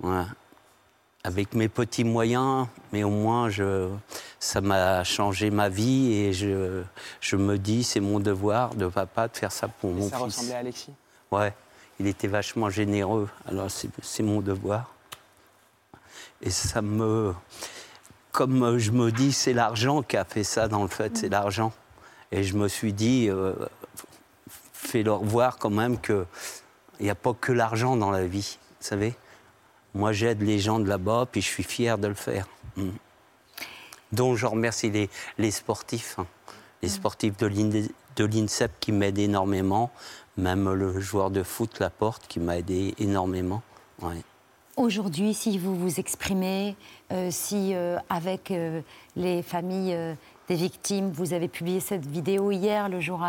[0.03, 0.25] Ouais.
[1.23, 3.91] Avec mes petits moyens, mais au moins, je,
[4.41, 6.83] ça m'a changé ma vie et je,
[7.21, 10.11] je me dis, c'est mon devoir de papa de faire ça pour mon fils.
[10.11, 10.91] Ça ressemblait à Alexis
[11.31, 11.53] Ouais
[12.03, 13.29] il était vachement généreux.
[13.47, 14.93] Alors c'est mon devoir.
[16.43, 17.33] Et ça me.
[18.33, 21.73] Comme je me dis, c'est l'argent qui a fait ça dans le fait, c'est l'argent.
[22.33, 23.55] Et je me suis dit, euh,
[24.73, 26.27] fais-leur voir quand même qu'il
[27.01, 29.15] n'y a pas que l'argent dans la vie, vous savez.
[29.95, 32.49] Moi, j'aide les gens de là-bas, puis je suis fier de le faire.
[32.77, 32.89] Mm.
[34.13, 36.27] Donc, je remercie les, les sportifs, hein.
[36.81, 39.91] les sportifs de l'INSEP qui m'aident énormément,
[40.37, 43.63] Même le joueur de foot Laporte qui m'a aidé énormément.
[44.77, 46.75] Aujourd'hui, si vous vous exprimez,
[47.13, 48.81] euh, si euh, avec euh,
[49.17, 50.17] les familles
[50.49, 53.23] des victimes, vous avez publié cette vidéo hier, le jour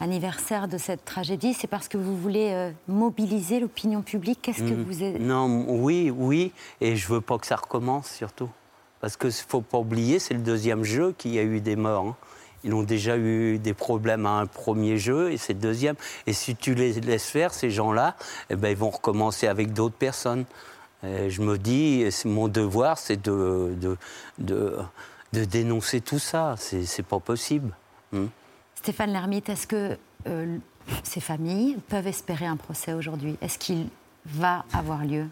[0.00, 4.40] anniversaire de cette tragédie, c'est parce que vous voulez mobiliser l'opinion publique?
[4.42, 4.82] Qu'est-ce que Mm.
[4.84, 5.18] vous êtes...
[5.20, 8.48] Non, oui, oui, et je veux pas que ça recommence surtout.
[9.00, 12.06] Parce qu'il ne faut pas oublier, c'est le deuxième jeu qui a eu des morts.
[12.08, 12.16] hein.
[12.64, 15.96] Ils ont déjà eu des problèmes à un premier jeu et c'est le deuxième.
[16.26, 18.16] Et si tu les laisses faire, ces gens-là,
[18.50, 20.44] eh ben, ils vont recommencer avec d'autres personnes.
[21.06, 23.96] Et je me dis, mon devoir, c'est de, de,
[24.38, 24.78] de,
[25.34, 26.54] de dénoncer tout ça.
[26.58, 27.76] C'est c'est pas possible.
[28.12, 28.26] Hmm.
[28.74, 30.56] Stéphane Lermite, est-ce que euh,
[31.02, 33.36] ces familles peuvent espérer un procès aujourd'hui?
[33.42, 33.88] Est-ce qu'il
[34.24, 35.26] va avoir lieu?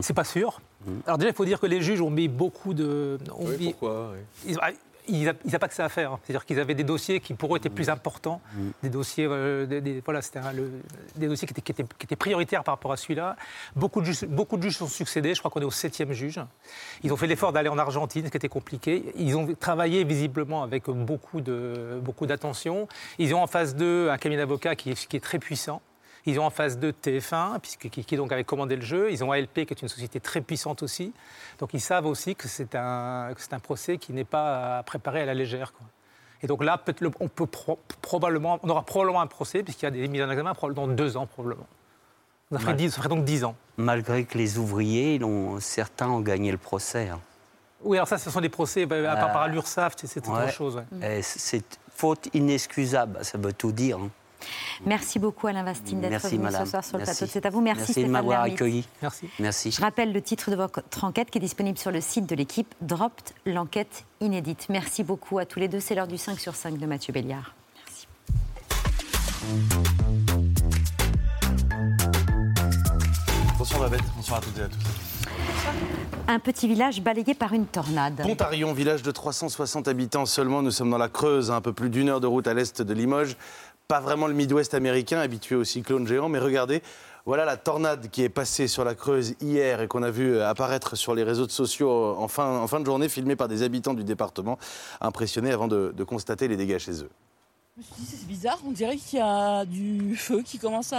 [0.00, 0.60] C'est pas sûr.
[1.06, 3.18] Alors déjà, il faut dire que les juges ont mis beaucoup de...
[3.32, 4.12] ont Oui, mis- pourquoi?
[4.12, 4.52] Oui.
[4.52, 4.58] Ils
[5.12, 6.18] n'avaient pas que ça à faire.
[6.24, 8.40] C'est-à-dire qu'ils avaient des dossiers qui, pour eux, étaient plus importants.
[8.82, 10.70] Des dossiers, euh, des, des- voilà, c'était un- le-
[11.16, 13.36] des dossiers qui étaient, qui étaient- qui étaient prioritaires par rapport à celui-là.
[13.76, 15.34] Beaucoup de juges, beaucoup de juges sont succédés.
[15.34, 16.40] Je crois qu'on est au septième juge.
[17.02, 19.12] Ils ont fait l'effort d'aller en Argentine, ce qui était compliqué.
[19.16, 22.88] Ils ont travaillé visiblement avec beaucoup de beaucoup d'attention.
[23.18, 25.82] Ils ont en face d'eux un cabinet d'avocats qui est très puissant.
[26.26, 29.10] Ils ont en face d'eux TF1, puisque, qui, qui donc avait commandé le jeu.
[29.10, 31.12] Ils ont ALP, qui est une société très puissante aussi.
[31.58, 34.82] Donc ils savent aussi que c'est un, que c'est un procès qui n'est pas à
[34.82, 35.72] préparer à la légère.
[35.72, 35.86] quoi.
[36.42, 36.80] Et donc là,
[37.20, 40.30] on, peut pro- probablement, on aura probablement un procès, puisqu'il y a des mises en
[40.30, 41.66] examen dans deux ans, probablement.
[42.52, 43.54] Ça ferait, ça ferait donc dix ans.
[43.76, 47.08] Malgré que les ouvriers, ont- certains ont gagné le procès.
[47.08, 47.20] hein.
[47.82, 50.20] Oui, alors ça, ce sont des procès, bah, à part Euh, par l'URSSAF, c'est c'est
[50.28, 50.50] autre Ouais.
[50.52, 50.82] chose.
[51.00, 51.18] ouais.
[51.18, 53.98] Et C'est faute inexcusable, ça veut tout dire.
[53.98, 54.10] hein.
[54.86, 56.64] Merci beaucoup Alain Vastine d'être Merci, venu madame.
[56.64, 57.18] ce soir sur le Merci.
[57.18, 57.60] plateau de C'est à vous.
[57.60, 58.84] Merci, Merci de m'avoir accueilli.
[59.02, 59.28] Merci.
[59.38, 59.70] Merci.
[59.70, 62.74] Je rappelle le titre de votre enquête qui est disponible sur le site de l'équipe
[62.80, 64.66] Dropped, l'enquête inédite.
[64.68, 65.80] Merci beaucoup à tous les deux.
[65.80, 67.54] C'est l'heure du 5 sur 5 de Mathieu Béliard.
[73.58, 74.78] Bonsoir Babette, bonsoir à toutes et à tous.
[76.28, 78.22] Un petit village balayé par une tornade.
[78.22, 81.90] Pontarion, village de 360 habitants seulement, nous sommes dans la Creuse, à un peu plus
[81.90, 83.36] d'une heure de route à l'est de Limoges.
[83.90, 86.80] Pas vraiment le Midwest américain, habitué aux cyclones géants, mais regardez,
[87.26, 90.94] voilà la tornade qui est passée sur la Creuse hier et qu'on a vu apparaître
[90.94, 94.04] sur les réseaux sociaux en fin, en fin de journée, filmée par des habitants du
[94.04, 94.60] département,
[95.00, 97.10] impressionnés avant de, constater les dégâts chez eux.
[97.76, 100.94] Je me suis dit, c'est bizarre, on dirait qu'il y a du feu qui commence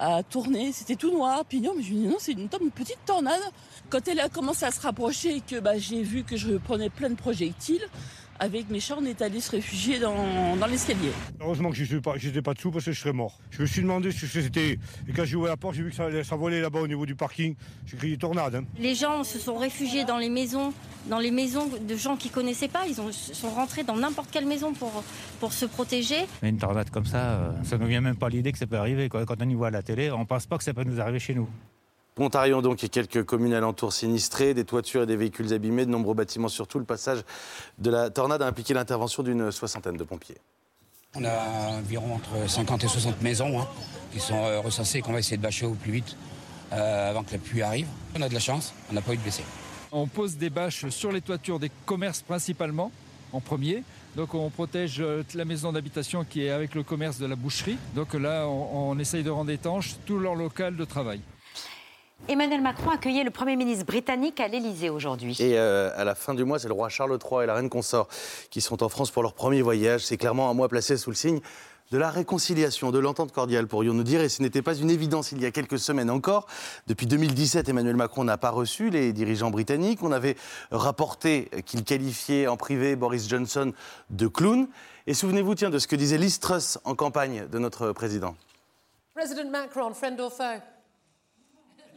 [0.00, 0.72] à, tourner.
[0.72, 3.42] C'était tout noir, pignon, mais je me dis non, c'est une, une petite tornade.
[3.90, 6.90] Quand elle a commencé à se rapprocher et que bah, j'ai vu que je prenais
[6.90, 7.86] plein de projectiles,
[8.38, 11.10] avec mes chats, on est allé se réfugier dans, dans l'escalier.
[11.40, 13.38] Heureusement que je n'étais pas, j'étais pas dessous parce que je serais mort.
[13.50, 14.78] Je me suis demandé ce que c'était.
[15.08, 17.06] Et quand j'ai ouvert la porte, j'ai vu que ça, ça volait là-bas au niveau
[17.06, 17.54] du parking.
[17.86, 18.54] J'ai crié tornade.
[18.56, 18.64] hein.
[18.78, 20.72] Les gens se sont réfugiés dans les maisons,
[21.08, 22.86] dans les maisons de gens qu'ils connaissaient pas.
[22.88, 25.04] Ils ont, sont rentrés dans n'importe quelle maison pour,
[25.40, 26.26] pour se protéger.
[26.42, 28.66] Mais Une tornade comme ça, euh, ça ne nous vient même pas l'idée que ça
[28.66, 29.08] peut arriver.
[29.08, 29.24] quoi.
[29.26, 31.00] Quand on y voit à la télé, on ne pense pas que ça peut nous
[31.00, 31.48] arriver chez nous.
[32.14, 36.14] Pontarion donc et quelques communes alentours sinistrées, des toitures et des véhicules abîmés, de nombreux
[36.14, 36.78] bâtiments surtout.
[36.78, 37.22] Le passage
[37.78, 40.38] de la tornade a impliqué l'intervention d'une soixantaine de pompiers.
[41.16, 43.68] On a environ entre 50 et 60 maisons hein,
[44.12, 46.16] qui sont euh, recensées et qu'on va essayer de bâcher au plus vite
[46.72, 47.86] euh, avant que la pluie arrive.
[48.16, 49.44] On a de la chance, on n'a pas eu de blessés.
[49.90, 52.92] On pose des bâches sur les toitures des commerces principalement,
[53.32, 53.82] en premier.
[54.14, 57.78] Donc on protège euh, la maison d'habitation qui est avec le commerce de la boucherie.
[57.96, 61.20] Donc là, on, on essaye de rendre étanche tout leur local de travail.
[62.26, 65.36] Emmanuel Macron accueillait le Premier ministre britannique à l'Élysée aujourd'hui.
[65.40, 67.68] Et euh, à la fin du mois, c'est le roi Charles III et la reine
[67.68, 68.08] consort
[68.48, 70.06] qui sont en France pour leur premier voyage.
[70.06, 71.40] C'est clairement un mois placé sous le signe
[71.90, 74.22] de la réconciliation, de l'entente cordiale, pourrions-nous dire.
[74.22, 76.46] Et ce n'était pas une évidence il y a quelques semaines encore.
[76.86, 80.02] Depuis 2017, Emmanuel Macron n'a pas reçu les dirigeants britanniques.
[80.02, 80.36] On avait
[80.70, 83.74] rapporté qu'il qualifiait en privé Boris Johnson
[84.08, 84.66] de clown.
[85.06, 88.34] Et souvenez-vous, tiens, de ce que disait Liz Truss en campagne de notre président.
[89.14, 90.73] President Macron, friend or foe?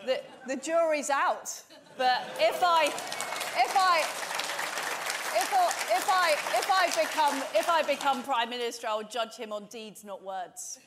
[0.06, 1.50] The, the jury's out.
[1.98, 4.04] But if I, if I,
[5.36, 5.68] if I,
[5.98, 10.04] if I, if I become, if I become prime minister, I'll judge him on deeds,
[10.04, 10.80] not words.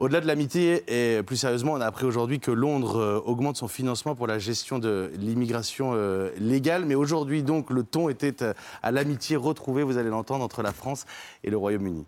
[0.00, 3.66] Au-delà de l'amitié, et plus sérieusement, on a appris aujourd'hui que Londres euh, augmente son
[3.66, 6.84] financement pour la gestion de l'immigration euh, légale.
[6.84, 10.72] Mais aujourd'hui, donc, le ton était euh, à l'amitié retrouvée, vous allez l'entendre, entre la
[10.72, 11.04] France
[11.42, 12.06] et le Royaume-Uni.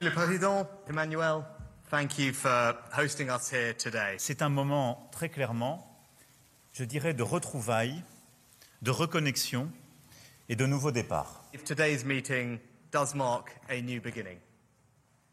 [0.00, 1.42] Le président Emmanuel,
[1.90, 4.16] thank you for hosting us here today.
[4.18, 5.86] C'est un moment très clairement,
[6.72, 8.02] je dirais, de retrouvailles,
[8.82, 9.70] de reconnexion
[10.48, 11.44] et de nouveau départ.
[11.52, 12.58] If today's meeting
[12.92, 14.38] does mark a new beginning,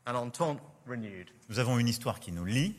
[0.05, 1.29] an entente renewed.
[1.49, 2.75] Nous avons une histoire qui nous lie,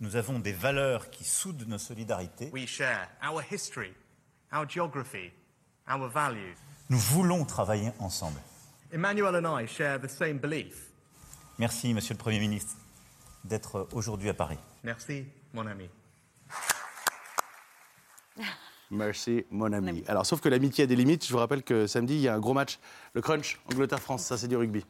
[0.00, 2.50] nous avons des valeurs qui soudent nos solidarités.
[2.52, 3.92] We share our history,
[4.52, 5.32] our geography,
[5.88, 6.56] our values.
[6.88, 8.40] Nous voulons travailler ensemble.
[8.92, 10.92] Emmanuel and I share the same belief
[11.58, 12.76] Merci, Monsieur le Premier ministre,
[13.46, 14.58] d'être aujourd'hui à Paris.
[14.84, 15.88] Merci, mon ami.
[18.90, 20.04] Merci, mon ami.
[20.06, 21.26] Alors, sauf que l'amitié a des limites.
[21.26, 22.78] Je vous rappelle que samedi, il y a un gros match,
[23.14, 24.24] le crunch, Angleterre-France.
[24.24, 24.84] Ça, c'est du rugby.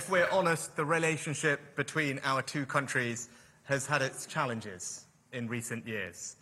[0.00, 3.28] If we're honest, the relationship between our two countries
[3.68, 6.36] has had its challenges in recent years.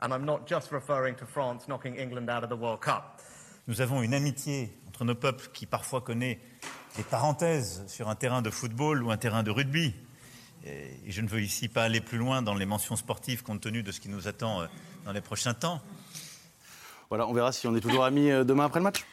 [0.00, 3.20] And I'm not just referring to France knocking England out of the World Cup.
[3.66, 6.40] Nous avons une amitié entre nos peuples qui parfois connaît
[6.96, 9.94] des parenthèses sur un terrain de football ou un terrain de rugby.
[10.64, 13.82] Et je ne veux ici pas aller plus loin dans les mentions sportives compte tenu
[13.82, 14.66] de ce qui nous attend euh,
[15.04, 15.80] dans les prochains temps.
[17.12, 19.04] Voilà, on verra si on est toujours amis euh, demain après le match.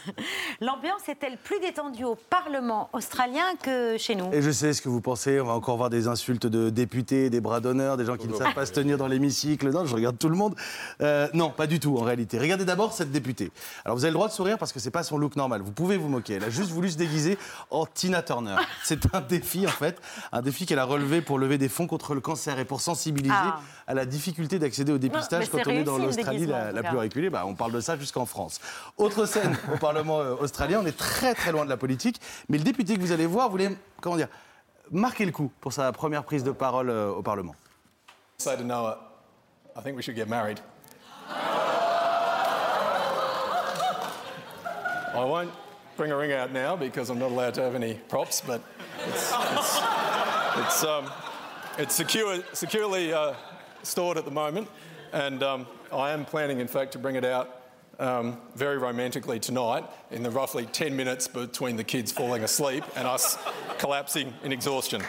[0.60, 4.28] L'ambiance est-elle plus détendue au Parlement australien que chez nous?
[4.32, 5.40] Et je sais ce que vous pensez.
[5.40, 8.34] On va encore voir des insultes de députés, des bras d'honneur, des gens qui ne
[8.34, 9.70] savent pas se tenir dans l'hémicycle.
[9.70, 10.56] Non, je regarde tout le monde.
[11.00, 12.40] Euh, non, pas du tout en réalité.
[12.40, 13.52] Regardez d'abord cette députée.
[13.84, 15.62] Alors vous avez le droit de sourire parce que c'est pas son look normal.
[15.62, 16.34] Vous pouvez vous moquer.
[16.34, 17.38] Elle a juste voulu se déguiser
[17.70, 18.56] en Tina Turner.
[18.82, 20.00] C'est un défi en fait,
[20.32, 23.32] un défi qu'elle a relevé pour lever des fonds contre le cancer et pour sensibiliser
[23.32, 23.60] Ah.
[23.86, 27.30] à la difficulté d'accéder au dépistage quand on est dans l'Australie la, plus reculée.
[27.30, 28.60] Bah, on parle de ça jusqu'en France.
[28.96, 30.80] Autre scène au Parlement euh, australien.
[30.82, 33.48] On est très très loin de la politique, mais le député que vous allez voir
[33.48, 33.70] voulait
[34.00, 34.28] comment dire
[34.90, 37.54] marquer le coup pour sa première prise de parole euh, au Parlement.
[39.76, 40.60] I think we should get married.
[45.14, 45.50] I won't
[45.96, 48.60] bring a ring out now because I'm not allowed to have any props, but
[49.08, 49.80] it's, it's,
[50.58, 51.10] it's, um,
[51.78, 53.34] it's secure, securely uh,
[53.82, 54.68] stored at the moment.
[55.12, 57.62] And um, I am planning, in fact, to bring it out
[58.00, 63.06] um, very romantically tonight in the roughly 10 minutes between the kids falling asleep and
[63.06, 63.38] us
[63.78, 65.02] collapsing in exhaustion.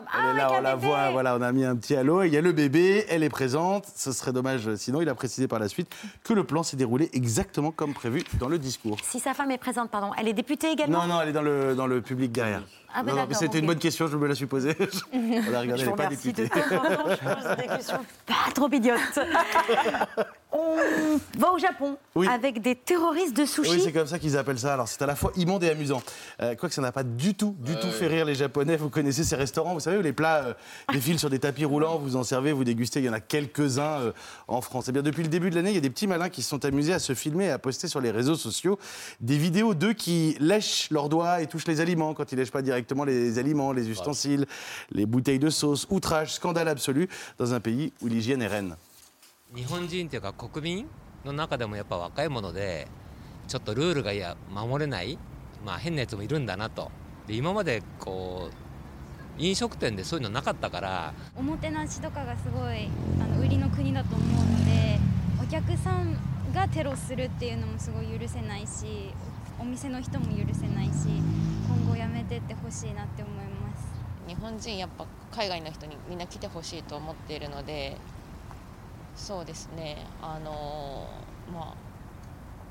[0.00, 0.08] Femme.
[0.14, 0.86] Elle Ah, est là, avec on la bébé.
[0.86, 2.22] voit, voilà, on a mis un petit halo.
[2.22, 3.84] Il y a le bébé, elle est présente.
[3.94, 5.90] Ce serait dommage, euh, sinon il a précisé par la suite
[6.24, 8.96] que le plan s'est déroulé exactement comme prévu dans le discours.
[9.02, 11.42] Si sa femme est présente, pardon, elle est députée également Non, non, elle est dans
[11.42, 12.62] le, dans le public derrière.
[12.92, 14.76] Ah, bah non, non, mais d'accord, c'était une bonne question, je me la suis posée.
[15.12, 16.48] on a regardé, Je elle n'est pas députée.
[16.48, 18.98] temps en temps, je pose des questions pas trop idiotes.
[20.52, 20.76] On
[21.38, 22.26] va au Japon Oui.
[22.26, 23.70] avec des terroristes de sushi.
[23.70, 24.74] Oui, c'est comme ça qu'ils appellent ça.
[24.74, 26.02] Alors, c'est à la fois immonde et amusant.
[26.42, 28.76] Euh, Quoique ça n'a pas du tout, du tout fait rire les Japonais.
[28.76, 30.54] Vous connaissez ces restaurants, vous savez, où les plats euh,
[30.92, 33.00] défilent sur des tapis roulants, vous en servez, vous dégustez.
[33.00, 34.12] Il y en a quelques-uns euh,
[34.48, 34.86] en France.
[34.88, 36.48] Eh bien, depuis le début de l'année, il y a des petits malins qui se
[36.48, 38.78] sont amusés à se filmer et à poster sur les réseaux sociaux
[39.20, 42.62] des vidéos d'eux qui lèchent leurs doigts et touchent les aliments quand ils lèchent pas
[42.62, 44.46] directement les aliments, les ustensiles,
[44.90, 45.86] les bouteilles de sauce.
[45.90, 48.76] Outrage, scandale absolu dans un pays où l'hygiène est reine.
[49.54, 50.88] 日本人というか国民
[51.24, 52.86] の中でもやっぱ若いもので
[53.48, 55.18] ちょっとルールがいや守れない、
[55.66, 56.92] まあ、変なやつもいるんだなと。
[57.26, 58.48] で今までこ
[59.38, 62.88] う飲食店でそういうのなかったからおもてなしとかがすごい
[63.20, 64.98] あの売りの国だと思うので
[65.42, 66.16] お客さん
[66.52, 69.12] がテロするっていうのもすごい許せないし
[69.58, 70.92] お店の人も許せないし
[71.68, 73.90] 今後やめてってほしいなって思います
[74.28, 77.96] 日本人やっぱ海外の人にみんな来てほしいと思っているので
[79.20, 79.98] そうですね。
[80.22, 81.06] あの
[81.52, 81.74] まあ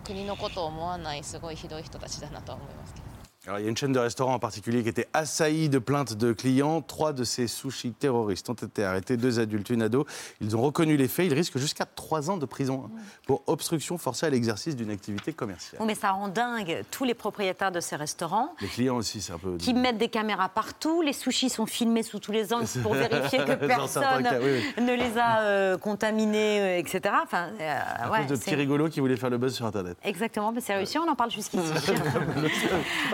[0.03, 3.08] 国のことを思わないすごいひどい人たちだなとは思いますけど。
[3.47, 6.33] Alors, il y a une chaîne de restaurants en particulier qui était assaillie de plaintes de
[6.33, 6.81] clients.
[6.81, 10.05] Trois de ces sushis terroristes ont été arrêtés, deux adultes, une ado.
[10.41, 11.27] Ils ont reconnu les faits.
[11.27, 15.31] Ils risquent jusqu'à trois ans de prison hein, pour obstruction forcée à l'exercice d'une activité
[15.31, 15.79] commerciale.
[15.79, 19.31] Bon, mais ça rend dingue tous les propriétaires de ces restaurants Les clients aussi, c'est
[19.31, 19.55] un peu.
[19.55, 21.01] qui mettent des caméras partout.
[21.01, 24.93] Les sushis sont filmés sous tous les angles pour vérifier que personne cas, oui, ne
[24.93, 27.15] les a euh, contaminés, euh, etc.
[27.23, 29.97] Enfin, euh, À ouais, cause de petits rigolos qui voulaient faire le buzz sur Internet.
[30.03, 31.63] Exactement, mais c'est réussi, on en parle jusqu'ici.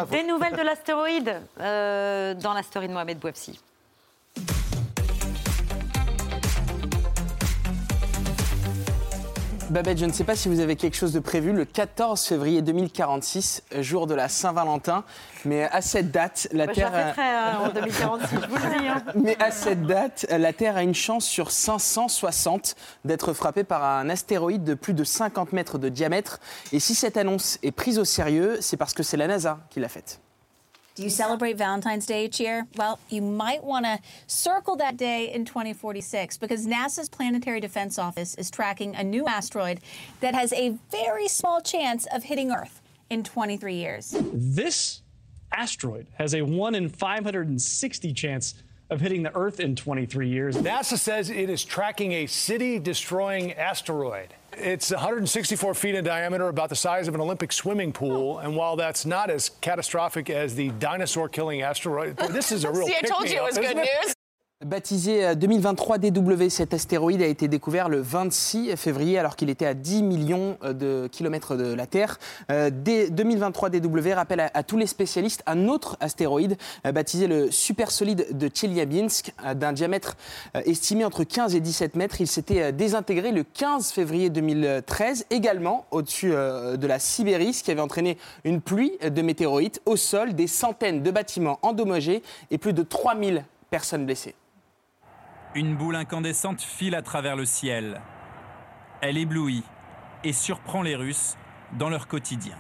[0.15, 3.59] Des nouvelles de l'astéroïde euh, dans la story de Mohamed Bouafsi.
[9.75, 12.61] Babette, je ne sais pas si vous avez quelque chose de prévu le 14 février
[12.61, 15.03] 2046, jour de la Saint-Valentin,
[15.43, 16.93] mais à cette date, la Bah, Terre.
[16.95, 18.87] hein, en 2046, je vous le dis.
[18.87, 19.03] hein.
[19.15, 24.09] Mais à cette date, la Terre a une chance sur 560 d'être frappée par un
[24.09, 26.39] astéroïde de plus de 50 mètres de diamètre.
[26.71, 29.81] Et si cette annonce est prise au sérieux, c'est parce que c'est la NASA qui
[29.81, 30.21] l'a faite.
[30.95, 32.67] Do you celebrate Valentine's Day each year?
[32.77, 38.33] Well, you might want to circle that day in 2046 because NASA's Planetary Defense Office
[38.35, 39.81] is tracking a new asteroid
[40.21, 44.15] that has a very small chance of hitting Earth in 23 years.
[44.31, 45.01] This
[45.51, 48.53] asteroid has a 1 in 560 chance
[48.89, 50.55] of hitting the Earth in 23 years.
[50.57, 54.33] NASA says it is tracking a city destroying asteroid.
[54.57, 58.39] It's 164 feet in diameter, about the size of an Olympic swimming pool.
[58.39, 62.87] And while that's not as catastrophic as the dinosaur killing asteroid, this is a real
[62.87, 63.89] See, I told you it was good it?
[64.03, 64.14] news.
[64.63, 69.73] Baptisé 2023 DW, cet astéroïde a été découvert le 26 février alors qu'il était à
[69.73, 72.17] 10 millions de kilomètres de la Terre.
[72.49, 78.47] 2023 DW rappelle à, tous les spécialistes un autre astéroïde euh, baptisé le supersolide de
[78.47, 80.15] Tcheliabinsk euh, d'un diamètre
[80.55, 82.21] euh, estimé entre 15 et 17 mètres.
[82.21, 87.81] Il s'était désintégré le 15 février 2013 également au-dessus de la Sibérie, ce qui avait
[87.81, 92.83] entraîné une pluie de météorites au sol, des centaines de bâtiments endommagés et plus de
[92.83, 94.33] 3000 personnes blessées.
[95.55, 98.01] Une boule incandescente file à travers le ciel.
[99.01, 99.63] Elle éblouit
[100.25, 101.37] et surprend les Russes
[101.79, 102.57] dans leur quotidien.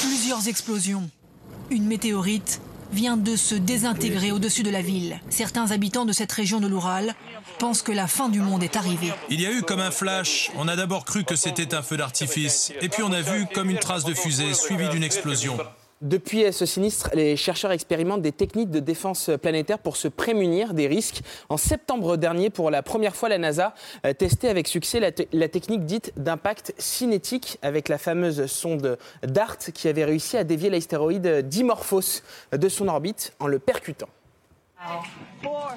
[0.00, 1.10] Plusieurs explosions.
[1.70, 5.18] Une météorite vient de se désintégrer au-dessus de la ville.
[5.28, 7.16] Certains habitants de cette région de l'Oural
[7.58, 9.12] pensent que la fin du monde est arrivée.
[9.28, 10.52] Il y a eu comme un flash.
[10.56, 12.72] On a d'abord cru que c'était un feu d'artifice.
[12.80, 15.58] Et puis on a vu comme une trace de fusée suivie d'une explosion.
[16.00, 20.86] Depuis ce sinistre, les chercheurs expérimentent des techniques de défense planétaire pour se prémunir des
[20.86, 21.20] risques.
[21.50, 23.74] En septembre dernier, pour la première fois, la NASA
[24.16, 30.06] testé avec succès la, technique dite d'impact cinétique avec la fameuse sonde DART qui avait
[30.06, 32.22] réussi à dévier l'astéroïde Dimorphos
[32.52, 34.08] de son orbite en le percutant.
[35.42, 35.72] Four,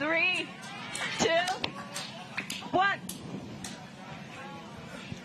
[0.00, 0.48] three,
[1.20, 1.28] two,
[2.72, 2.98] one.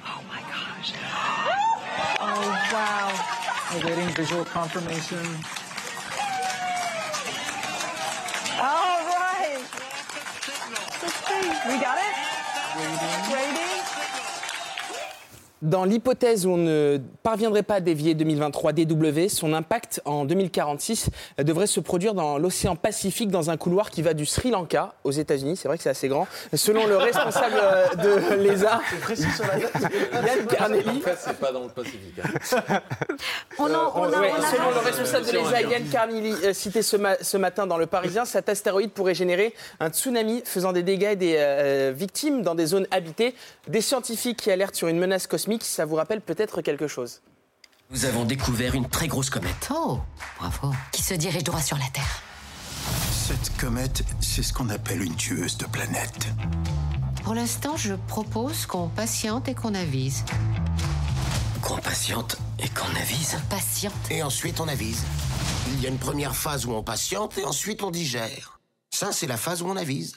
[0.06, 0.94] Oh my gosh.
[2.20, 3.57] Oh wow.
[3.74, 5.26] Awaiting visual confirmation.
[8.60, 9.64] All right.
[11.68, 12.16] We got it?
[12.78, 13.34] Waiting.
[13.34, 13.97] Waiting.
[15.64, 21.10] Dans l'hypothèse où on ne parviendrait pas à dévier 2023 DW, son impact en 2046
[21.40, 25.12] devrait se produire dans l'océan Pacifique, dans un couloir qui va du Sri Lanka aux
[25.12, 25.58] États-Unis.
[25.58, 26.28] C'est vrai que c'est assez grand.
[26.54, 28.82] Selon le responsable euh, de l'ESA,
[30.14, 31.02] Yann Carnelli.
[31.18, 32.20] c'est pas dans le Pacifique.
[32.24, 32.82] Hein.
[33.58, 37.88] On selon le responsable de l'ESA, Yann Carnelli, euh, cité ce, ce, matin dans Le
[37.88, 42.54] Parisien, cet astéroïde pourrait générer un tsunami faisant des dégâts et des euh, victimes dans
[42.54, 43.34] des zones habitées.
[43.68, 47.22] Des scientifiques qui alertent sur une menace cosmique ça vous rappelle peut-être quelque chose
[47.90, 49.70] Nous avons découvert une très grosse comète.
[49.74, 50.00] Oh,
[50.40, 50.74] bravo.
[50.92, 52.22] Qui se dirige droit sur la Terre.
[53.12, 56.28] Cette comète, c'est ce qu'on appelle une tueuse de planètes.
[57.24, 60.24] Pour l'instant, je propose qu'on patiente et qu'on avise.
[61.62, 63.94] Qu'on patiente et qu'on avise Patiente.
[64.10, 65.04] Et ensuite on avise.
[65.74, 68.60] Il y a une première phase où on patiente et ensuite on digère.
[68.94, 70.16] Ça, c'est la phase où on avise.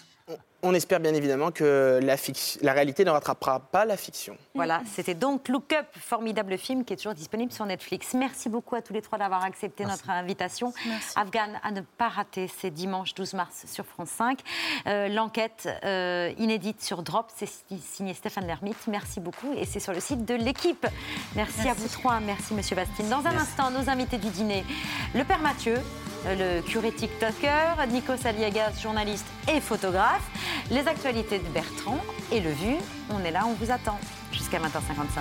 [0.63, 2.17] On espère bien évidemment que la,
[2.61, 4.37] la, réalité ne rattrapera pas la fiction.
[4.55, 8.13] Voilà, c'était donc Look Up, formidable film qui est toujours disponible sur Netflix.
[8.13, 10.75] Merci beaucoup à tous les trois d'avoir accepté notre invitation.
[11.17, 14.41] Afghan à ne pas rater, c'est dimanche 12 mars sur France 5.
[14.87, 17.49] Euh, l'enquête euh, inédite sur Drop, c'est
[17.81, 18.87] signé Stéphane Lermite.
[18.87, 20.87] Merci beaucoup et c'est sur le site de l'équipe.
[21.37, 22.21] Merci, à vous trois.
[22.21, 23.09] Merci Monsieur Bastine.
[23.09, 24.65] Dans un instant, nos invités du dîner,
[25.15, 25.77] le père Mathieu,
[26.27, 30.29] le curé TikToker, Nico Saliagas, journaliste et photographe,
[30.71, 31.99] les actualités de Bertrand
[32.33, 32.77] et le Vu.
[33.11, 33.99] On est là, on vous attend
[34.33, 35.21] jusqu'à 20h55.